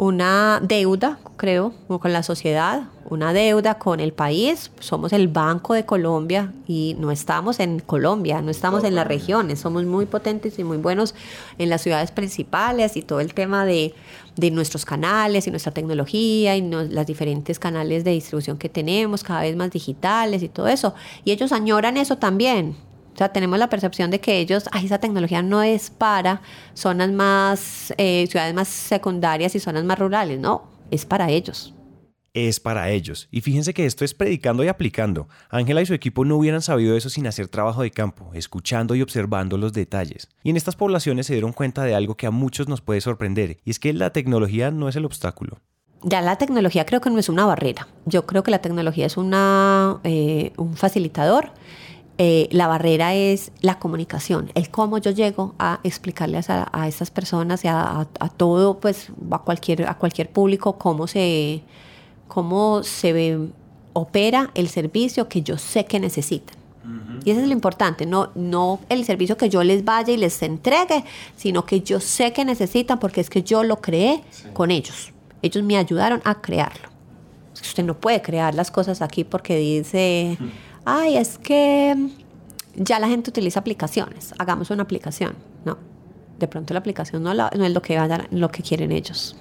una 0.00 0.60
deuda, 0.62 1.18
creo, 1.36 1.74
con 1.86 2.10
la 2.14 2.22
sociedad, 2.22 2.84
una 3.10 3.34
deuda 3.34 3.74
con 3.74 4.00
el 4.00 4.14
país. 4.14 4.70
Somos 4.80 5.12
el 5.12 5.28
Banco 5.28 5.74
de 5.74 5.84
Colombia 5.84 6.54
y 6.66 6.96
no 6.98 7.10
estamos 7.10 7.60
en 7.60 7.80
Colombia, 7.80 8.40
no 8.40 8.50
estamos 8.50 8.82
en 8.84 8.94
las 8.94 9.06
regiones, 9.06 9.60
somos 9.60 9.84
muy 9.84 10.06
potentes 10.06 10.58
y 10.58 10.64
muy 10.64 10.78
buenos 10.78 11.14
en 11.58 11.68
las 11.68 11.82
ciudades 11.82 12.12
principales 12.12 12.96
y 12.96 13.02
todo 13.02 13.20
el 13.20 13.34
tema 13.34 13.66
de, 13.66 13.94
de 14.36 14.50
nuestros 14.50 14.86
canales 14.86 15.46
y 15.46 15.50
nuestra 15.50 15.72
tecnología 15.72 16.56
y 16.56 16.62
las 16.62 17.06
diferentes 17.06 17.58
canales 17.58 18.02
de 18.02 18.12
distribución 18.12 18.56
que 18.56 18.70
tenemos, 18.70 19.22
cada 19.22 19.42
vez 19.42 19.54
más 19.54 19.70
digitales 19.70 20.42
y 20.42 20.48
todo 20.48 20.68
eso. 20.68 20.94
Y 21.26 21.32
ellos 21.32 21.52
añoran 21.52 21.98
eso 21.98 22.16
también 22.16 22.74
sea, 23.20 23.32
tenemos 23.32 23.58
la 23.58 23.68
percepción 23.68 24.10
de 24.10 24.20
que 24.20 24.38
ellos, 24.38 24.64
ay, 24.72 24.86
esa 24.86 24.98
tecnología 24.98 25.42
no 25.42 25.62
es 25.62 25.90
para 25.90 26.40
zonas 26.74 27.10
más, 27.10 27.92
eh, 27.98 28.26
ciudades 28.28 28.54
más 28.54 28.68
secundarias 28.68 29.54
y 29.54 29.60
zonas 29.60 29.84
más 29.84 29.98
rurales, 29.98 30.40
no, 30.40 30.70
es 30.90 31.04
para 31.04 31.30
ellos. 31.30 31.74
Es 32.32 32.60
para 32.60 32.90
ellos. 32.90 33.28
Y 33.30 33.40
fíjense 33.40 33.74
que 33.74 33.84
esto 33.84 34.04
es 34.04 34.14
predicando 34.14 34.64
y 34.64 34.68
aplicando. 34.68 35.28
Ángela 35.50 35.82
y 35.82 35.86
su 35.86 35.94
equipo 35.94 36.24
no 36.24 36.36
hubieran 36.36 36.62
sabido 36.62 36.96
eso 36.96 37.10
sin 37.10 37.26
hacer 37.26 37.48
trabajo 37.48 37.82
de 37.82 37.90
campo, 37.90 38.30
escuchando 38.34 38.94
y 38.94 39.02
observando 39.02 39.58
los 39.58 39.72
detalles. 39.72 40.28
Y 40.42 40.50
en 40.50 40.56
estas 40.56 40.76
poblaciones 40.76 41.26
se 41.26 41.34
dieron 41.34 41.52
cuenta 41.52 41.82
de 41.82 41.94
algo 41.94 42.16
que 42.16 42.26
a 42.26 42.30
muchos 42.30 42.68
nos 42.68 42.80
puede 42.80 43.00
sorprender, 43.00 43.58
y 43.64 43.70
es 43.70 43.78
que 43.78 43.92
la 43.92 44.12
tecnología 44.12 44.70
no 44.70 44.88
es 44.88 44.96
el 44.96 45.04
obstáculo 45.04 45.60
ya 46.02 46.20
la 46.20 46.36
tecnología 46.36 46.86
creo 46.86 47.00
que 47.00 47.10
no 47.10 47.18
es 47.18 47.28
una 47.28 47.44
barrera. 47.44 47.86
Yo 48.06 48.26
creo 48.26 48.42
que 48.42 48.50
la 48.50 48.60
tecnología 48.60 49.06
es 49.06 49.16
una, 49.16 50.00
eh, 50.04 50.52
un 50.56 50.76
facilitador 50.76 51.52
eh, 52.22 52.48
la 52.50 52.66
barrera 52.66 53.14
es 53.14 53.50
la 53.62 53.78
comunicación, 53.78 54.52
el 54.54 54.68
cómo 54.68 54.98
yo 54.98 55.10
llego 55.10 55.54
a 55.58 55.80
explicarles 55.84 56.50
a, 56.50 56.68
a 56.70 56.86
estas 56.86 57.10
personas 57.10 57.64
y 57.64 57.68
a, 57.68 58.06
todo, 58.36 58.78
pues 58.78 59.08
a 59.30 59.38
cualquier, 59.38 59.88
a 59.88 59.94
cualquier 59.94 60.28
público, 60.28 60.76
cómo 60.76 61.06
se, 61.06 61.62
cómo 62.28 62.82
se 62.82 63.38
opera 63.94 64.50
el 64.52 64.68
servicio 64.68 65.30
que 65.30 65.40
yo 65.40 65.56
sé 65.56 65.86
que 65.86 65.98
necesitan. 65.98 66.58
Y 67.24 67.30
eso 67.30 67.40
es 67.40 67.46
lo 67.46 67.54
importante, 67.54 68.04
no, 68.04 68.28
no 68.34 68.80
el 68.90 69.06
servicio 69.06 69.38
que 69.38 69.48
yo 69.48 69.64
les 69.64 69.86
vaya 69.86 70.12
y 70.12 70.18
les 70.18 70.42
entregue, 70.42 71.04
sino 71.36 71.64
que 71.64 71.80
yo 71.80 72.00
sé 72.00 72.34
que 72.34 72.44
necesitan 72.44 72.98
porque 72.98 73.22
es 73.22 73.30
que 73.30 73.42
yo 73.42 73.64
lo 73.64 73.80
creé 73.80 74.22
con 74.52 74.70
ellos. 74.70 75.14
Ellos 75.40 75.64
me 75.64 75.78
ayudaron 75.78 76.20
a 76.24 76.42
crearlo. 76.42 76.90
Usted 77.54 77.82
no 77.82 77.94
puede 77.94 78.20
crear 78.20 78.54
las 78.54 78.70
cosas 78.70 79.00
aquí 79.00 79.24
porque 79.24 79.56
dice, 79.56 80.36
ay, 80.90 81.16
es 81.16 81.38
que 81.38 81.94
ya 82.74 82.98
la 82.98 83.08
gente 83.08 83.30
utiliza 83.30 83.60
aplicaciones, 83.60 84.34
hagamos 84.38 84.70
una 84.70 84.82
aplicación. 84.82 85.34
No, 85.64 85.78
de 86.38 86.48
pronto 86.48 86.74
la 86.74 86.80
aplicación 86.80 87.22
no, 87.22 87.32
no 87.32 87.64
es 87.64 87.72
lo 87.72 87.82
que, 87.82 87.98
lo 88.30 88.50
que 88.50 88.62
quieren 88.62 88.92
ellos. 88.92 89.36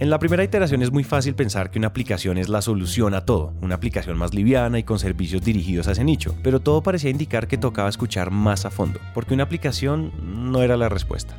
En 0.00 0.10
la 0.10 0.20
primera 0.20 0.44
iteración 0.44 0.80
es 0.82 0.92
muy 0.92 1.02
fácil 1.02 1.34
pensar 1.34 1.72
que 1.72 1.78
una 1.80 1.88
aplicación 1.88 2.38
es 2.38 2.48
la 2.48 2.62
solución 2.62 3.14
a 3.14 3.24
todo, 3.24 3.52
una 3.60 3.74
aplicación 3.74 4.16
más 4.16 4.32
liviana 4.32 4.78
y 4.78 4.84
con 4.84 5.00
servicios 5.00 5.42
dirigidos 5.42 5.88
a 5.88 5.92
ese 5.92 6.04
nicho, 6.04 6.36
pero 6.44 6.60
todo 6.60 6.84
parecía 6.84 7.10
indicar 7.10 7.48
que 7.48 7.58
tocaba 7.58 7.88
escuchar 7.88 8.30
más 8.30 8.64
a 8.64 8.70
fondo, 8.70 9.00
porque 9.12 9.34
una 9.34 9.42
aplicación 9.42 10.12
no 10.22 10.62
era 10.62 10.76
la 10.76 10.88
respuesta. 10.88 11.36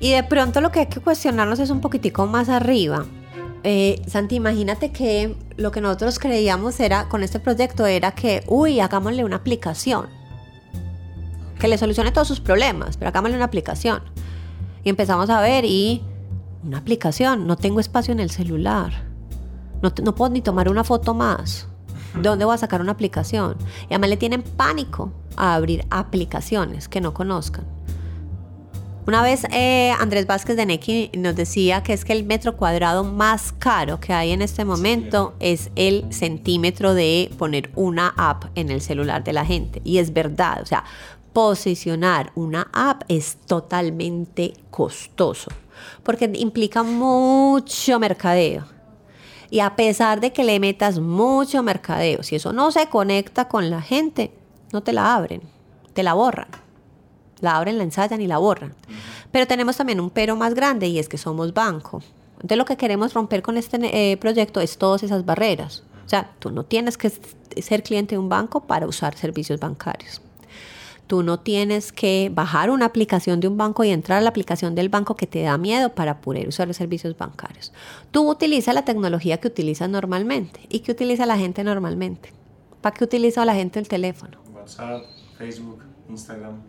Y 0.00 0.10
de 0.10 0.24
pronto 0.24 0.60
lo 0.60 0.72
que 0.72 0.80
hay 0.80 0.86
que 0.86 0.98
cuestionarnos 0.98 1.60
es 1.60 1.70
un 1.70 1.80
poquitico 1.80 2.26
más 2.26 2.48
arriba. 2.48 3.04
Eh, 3.62 4.02
Santi, 4.06 4.36
imagínate 4.36 4.90
que 4.90 5.36
lo 5.56 5.70
que 5.70 5.80
nosotros 5.80 6.18
creíamos 6.18 6.80
era 6.80 7.08
con 7.08 7.22
este 7.22 7.40
proyecto 7.40 7.86
era 7.86 8.12
que, 8.12 8.42
uy, 8.48 8.80
hagámosle 8.80 9.24
una 9.24 9.36
aplicación 9.36 10.06
que 11.58 11.68
le 11.68 11.76
solucione 11.76 12.10
todos 12.10 12.26
sus 12.26 12.40
problemas, 12.40 12.96
pero 12.96 13.10
hagámosle 13.10 13.36
una 13.36 13.44
aplicación. 13.44 14.02
Y 14.82 14.88
empezamos 14.88 15.28
a 15.28 15.40
ver 15.42 15.64
y 15.66 16.02
una 16.64 16.78
aplicación, 16.78 17.46
no 17.46 17.56
tengo 17.56 17.80
espacio 17.80 18.12
en 18.12 18.20
el 18.20 18.30
celular. 18.30 19.04
No, 19.82 19.92
no 20.02 20.14
puedo 20.14 20.32
ni 20.32 20.40
tomar 20.40 20.68
una 20.68 20.84
foto 20.84 21.14
más. 21.14 21.68
¿Dónde 22.20 22.44
voy 22.44 22.54
a 22.54 22.58
sacar 22.58 22.80
una 22.80 22.92
aplicación? 22.92 23.56
Y 23.82 23.94
además 23.94 24.10
le 24.10 24.16
tienen 24.16 24.42
pánico 24.42 25.12
a 25.36 25.54
abrir 25.54 25.86
aplicaciones 25.90 26.88
que 26.88 27.00
no 27.00 27.14
conozcan. 27.14 27.64
Una 29.06 29.22
vez 29.22 29.44
eh, 29.50 29.92
Andrés 29.98 30.26
Vázquez 30.26 30.56
de 30.56 30.66
Nequi 30.66 31.10
nos 31.16 31.34
decía 31.34 31.82
que 31.82 31.94
es 31.94 32.04
que 32.04 32.12
el 32.12 32.24
metro 32.24 32.56
cuadrado 32.56 33.02
más 33.02 33.52
caro 33.52 33.98
que 33.98 34.12
hay 34.12 34.30
en 34.30 34.42
este 34.42 34.64
momento 34.64 35.34
es 35.40 35.70
el 35.74 36.12
centímetro 36.12 36.94
de 36.94 37.30
poner 37.38 37.70
una 37.76 38.12
app 38.16 38.44
en 38.54 38.70
el 38.70 38.80
celular 38.80 39.24
de 39.24 39.32
la 39.32 39.44
gente. 39.44 39.80
Y 39.84 39.98
es 39.98 40.12
verdad, 40.12 40.60
o 40.62 40.66
sea, 40.66 40.84
posicionar 41.32 42.30
una 42.34 42.68
app 42.72 43.02
es 43.08 43.36
totalmente 43.46 44.52
costoso 44.70 45.50
porque 46.02 46.30
implica 46.34 46.82
mucho 46.82 47.98
mercadeo. 47.98 48.64
Y 49.50 49.60
a 49.60 49.74
pesar 49.74 50.20
de 50.20 50.32
que 50.32 50.44
le 50.44 50.60
metas 50.60 51.00
mucho 51.00 51.62
mercadeo, 51.62 52.22
si 52.22 52.36
eso 52.36 52.52
no 52.52 52.70
se 52.70 52.86
conecta 52.88 53.48
con 53.48 53.70
la 53.70 53.82
gente, 53.82 54.32
no 54.72 54.82
te 54.82 54.92
la 54.92 55.14
abren, 55.14 55.42
te 55.92 56.02
la 56.02 56.14
borran. 56.14 56.48
La 57.40 57.56
abren, 57.56 57.78
la 57.78 57.84
ensayan 57.84 58.20
y 58.20 58.26
la 58.26 58.38
borran. 58.38 58.74
Pero 59.30 59.46
tenemos 59.46 59.76
también 59.76 60.00
un 60.00 60.10
pero 60.10 60.36
más 60.36 60.54
grande 60.54 60.88
y 60.88 60.98
es 60.98 61.08
que 61.08 61.18
somos 61.18 61.54
banco. 61.54 62.02
Entonces 62.36 62.58
lo 62.58 62.64
que 62.64 62.76
queremos 62.76 63.12
romper 63.12 63.42
con 63.42 63.56
este 63.56 63.78
eh, 64.12 64.16
proyecto 64.16 64.60
es 64.60 64.78
todas 64.78 65.02
esas 65.02 65.24
barreras. 65.24 65.84
O 66.06 66.08
sea, 66.08 66.32
tú 66.38 66.50
no 66.50 66.64
tienes 66.64 66.96
que 66.96 67.12
ser 67.62 67.82
cliente 67.82 68.14
de 68.14 68.18
un 68.18 68.28
banco 68.28 68.66
para 68.66 68.86
usar 68.86 69.16
servicios 69.16 69.60
bancarios. 69.60 70.22
Tú 71.06 71.22
no 71.22 71.40
tienes 71.40 71.92
que 71.92 72.30
bajar 72.32 72.70
una 72.70 72.86
aplicación 72.86 73.40
de 73.40 73.48
un 73.48 73.56
banco 73.56 73.82
y 73.82 73.90
entrar 73.90 74.18
a 74.18 74.20
la 74.20 74.30
aplicación 74.30 74.74
del 74.74 74.88
banco 74.88 75.16
que 75.16 75.26
te 75.26 75.42
da 75.42 75.58
miedo 75.58 75.94
para 75.94 76.20
poder 76.20 76.46
usar 76.48 76.68
los 76.68 76.76
servicios 76.76 77.16
bancarios. 77.16 77.72
Tú 78.12 78.30
utilizas 78.30 78.74
la 78.74 78.84
tecnología 78.84 79.38
que 79.38 79.48
utilizas 79.48 79.90
normalmente 79.90 80.60
y 80.68 80.80
que 80.80 80.92
utiliza 80.92 81.26
la 81.26 81.36
gente 81.36 81.64
normalmente. 81.64 82.32
¿Para 82.80 82.96
qué 82.96 83.04
utiliza 83.04 83.44
la 83.44 83.54
gente 83.54 83.78
el 83.80 83.88
teléfono? 83.88 84.38
WhatsApp, 84.54 85.02
Facebook, 85.36 85.82
Instagram. 86.08 86.62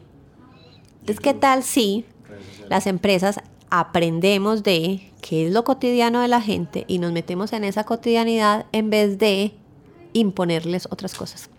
Entonces, 1.01 1.19
¿qué 1.19 1.33
tal 1.33 1.63
si 1.63 2.05
las 2.69 2.87
empresas 2.87 3.39
aprendemos 3.69 4.63
de 4.63 5.11
qué 5.21 5.47
es 5.47 5.53
lo 5.53 5.63
cotidiano 5.63 6.21
de 6.21 6.27
la 6.27 6.41
gente 6.41 6.85
y 6.87 6.99
nos 6.99 7.11
metemos 7.11 7.53
en 7.53 7.63
esa 7.63 7.83
cotidianidad 7.83 8.65
en 8.71 8.89
vez 8.89 9.17
de 9.17 9.53
imponerles 10.13 10.87
otras 10.89 11.13
cosas? 11.13 11.49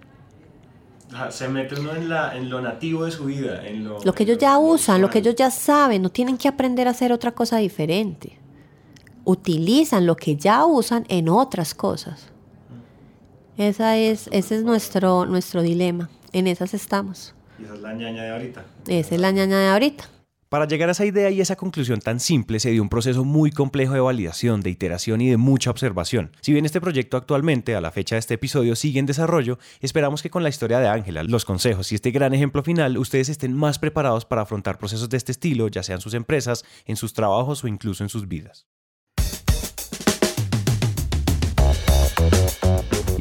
se 1.31 1.47
mete 1.47 1.79
uno 1.79 1.95
en, 1.95 2.49
lo 2.49 2.63
nativo 2.63 3.05
de 3.05 3.11
su 3.11 3.27
vida, 3.27 3.67
en 3.67 3.85
lo, 3.85 3.99
lo 4.03 4.15
que 4.15 4.23
ellos 4.23 4.39
ya 4.39 4.57
usan, 4.57 5.03
lo 5.03 5.11
que 5.11 5.19
ellos 5.19 5.35
ya 5.35 5.51
saben, 5.51 6.01
no 6.01 6.09
tienen 6.09 6.39
que 6.39 6.49
aprender 6.49 6.89
a 6.89 6.93
hacer 6.93 7.13
otra 7.13 7.33
cosa 7.33 7.59
diferente. 7.59 8.39
Utilizan 9.25 10.07
lo 10.07 10.17
que 10.17 10.37
ya 10.37 10.65
usan 10.65 11.05
en 11.09 11.29
otras 11.29 11.75
cosas. 11.75 12.29
Esa 13.59 13.99
es, 13.99 14.29
ese 14.33 14.57
es 14.57 14.65
nuestro, 14.65 15.27
nuestro 15.27 15.61
dilema. 15.61 16.09
En 16.33 16.47
esas 16.47 16.73
estamos. 16.73 17.35
Y 17.63 17.65
esa 17.65 17.75
es 17.75 17.81
la 17.81 17.93
ñaña 17.95 18.23
de 18.25 18.31
ahorita. 18.31 18.65
Esa 18.89 19.15
es 19.15 19.21
la 19.21 19.31
ñaña 19.31 19.59
de 19.59 19.69
ahorita. 19.69 20.05
Para 20.49 20.67
llegar 20.67 20.89
a 20.89 20.93
esa 20.93 21.07
idea 21.07 21.31
y 21.31 21.41
esa 21.41 21.57
conclusión 21.57 22.01
tan 22.01 22.21
simple 22.21 22.61
se 22.61 22.71
dio 22.71 22.83
un 22.83 22.91
proceso 22.91 23.25
muy 23.25 23.51
complejo 23.51 23.95
de 23.95 24.01
validación, 24.01 24.61
de 24.61 24.69
iteración 24.69 25.23
y 25.23 25.31
de 25.31 25.39
mucha 25.39 25.71
observación. 25.71 26.33
Si 26.43 26.53
bien 26.53 26.67
este 26.67 26.81
proyecto 26.81 27.17
actualmente, 27.17 27.75
a 27.75 27.81
la 27.81 27.91
fecha 27.91 28.17
de 28.17 28.19
este 28.19 28.35
episodio, 28.35 28.77
sigue 28.77 28.99
en 28.99 29.07
desarrollo, 29.07 29.59
esperamos 29.81 30.23
que 30.23 30.29
con 30.29 30.43
la 30.43 30.51
historia 30.51 30.81
de 30.81 30.89
Ángela, 30.89 31.23
los 31.23 31.47
consejos 31.47 31.91
y 31.93 31.95
este 31.95 32.11
gran 32.11 32.35
ejemplo 32.35 32.63
final, 32.63 32.99
ustedes 32.99 33.31
estén 33.31 33.55
más 33.55 33.79
preparados 33.79 34.27
para 34.27 34.43
afrontar 34.43 34.77
procesos 34.77 35.09
de 35.09 35.17
este 35.17 35.33
estilo, 35.33 35.69
ya 35.69 35.83
sean 35.83 36.03
sus 36.03 36.13
empresas, 36.13 36.65
en 36.85 36.97
sus 36.97 37.15
trabajos 37.15 37.65
o 37.65 37.69
incluso 37.69 38.03
en 38.03 38.11
sus 38.11 38.29
vidas. 38.29 38.67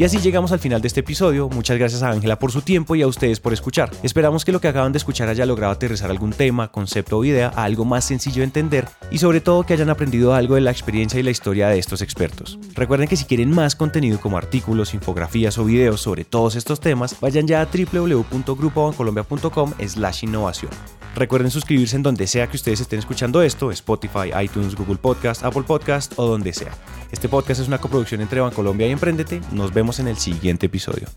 Y 0.02 0.04
así 0.04 0.18
llegamos 0.18 0.52
al 0.52 0.58
final 0.58 0.82
de 0.82 0.88
este 0.88 1.02
episodio. 1.02 1.48
Muchas 1.48 1.78
gracias 1.78 2.02
a 2.02 2.10
Ángela 2.10 2.40
por 2.40 2.52
su 2.52 2.64
tiempo 2.64 2.96
y 2.96 3.04
a 3.04 3.08
ustedes 3.08 3.40
por 3.40 3.54
escuchar. 3.54 3.92
Esperamos 4.02 4.44
que 4.44 4.52
lo 4.52 4.60
que 4.60 4.68
acaban 4.68 4.92
de 4.92 4.98
escuchar 4.98 5.30
haya 5.30 5.46
logrado 5.46 5.72
aterrizar 5.72 6.10
algún 6.10 6.34
tema, 6.34 6.72
concepto 6.72 7.20
o 7.20 7.24
idea 7.24 7.54
a 7.56 7.66
algo 7.66 7.86
más 7.86 8.06
sencillo 8.06 8.38
de 8.38 8.46
entender 8.46 8.88
y 9.12 9.20
sobre 9.20 9.42
todo 9.42 9.64
que 9.64 9.74
hayan 9.74 9.92
aprendido 9.92 10.34
algo 10.34 10.56
de 10.56 10.62
la 10.62 10.72
experiencia 10.72 11.20
y 11.20 11.24
la 11.24 11.30
historia 11.30 11.68
de 11.68 11.78
estos 11.78 12.02
expertos. 12.02 12.58
Recuerden 12.74 13.08
que 13.08 13.16
si 13.16 13.26
quieren 13.26 13.52
más 13.52 13.76
contenido 13.76 14.20
como 14.20 14.40
artículos, 14.40 14.96
infografías 14.96 15.60
o 15.60 15.66
videos 15.66 16.02
sobre 16.02 16.26
todos 16.26 16.56
estos 16.56 16.80
temas, 16.80 17.16
vayan 17.22 17.46
ya 17.46 17.62
a 17.62 17.68
www.grupobancolombia.com 17.68 19.74
slash 19.86 20.24
innovación. 20.24 20.72
Recuerden 21.16 21.52
suscribirse 21.52 21.96
en 21.96 22.04
donde 22.04 22.26
sea 22.28 22.48
que 22.48 22.56
ustedes 22.56 22.80
estén 22.80 23.00
escuchando 23.00 23.42
esto, 23.42 23.72
Spotify, 23.72 24.32
iTunes, 24.42 24.76
Google 24.76 24.96
Podcast, 24.96 25.44
Apple 25.44 25.64
Podcast 25.64 26.14
o 26.18 26.26
donde 26.26 26.54
sea. 26.54 26.72
Este 27.12 27.28
podcast 27.28 27.60
es 27.62 27.68
una 27.68 27.80
coproducción 27.80 28.22
entre 28.22 28.40
Bancolombia 28.40 28.88
y 28.88 28.92
Emprendete. 28.92 29.42
Nos 29.52 29.74
vemos 29.74 30.00
en 30.00 30.08
el 30.08 30.18
siguiente 30.18 30.68
episodio. 30.68 31.08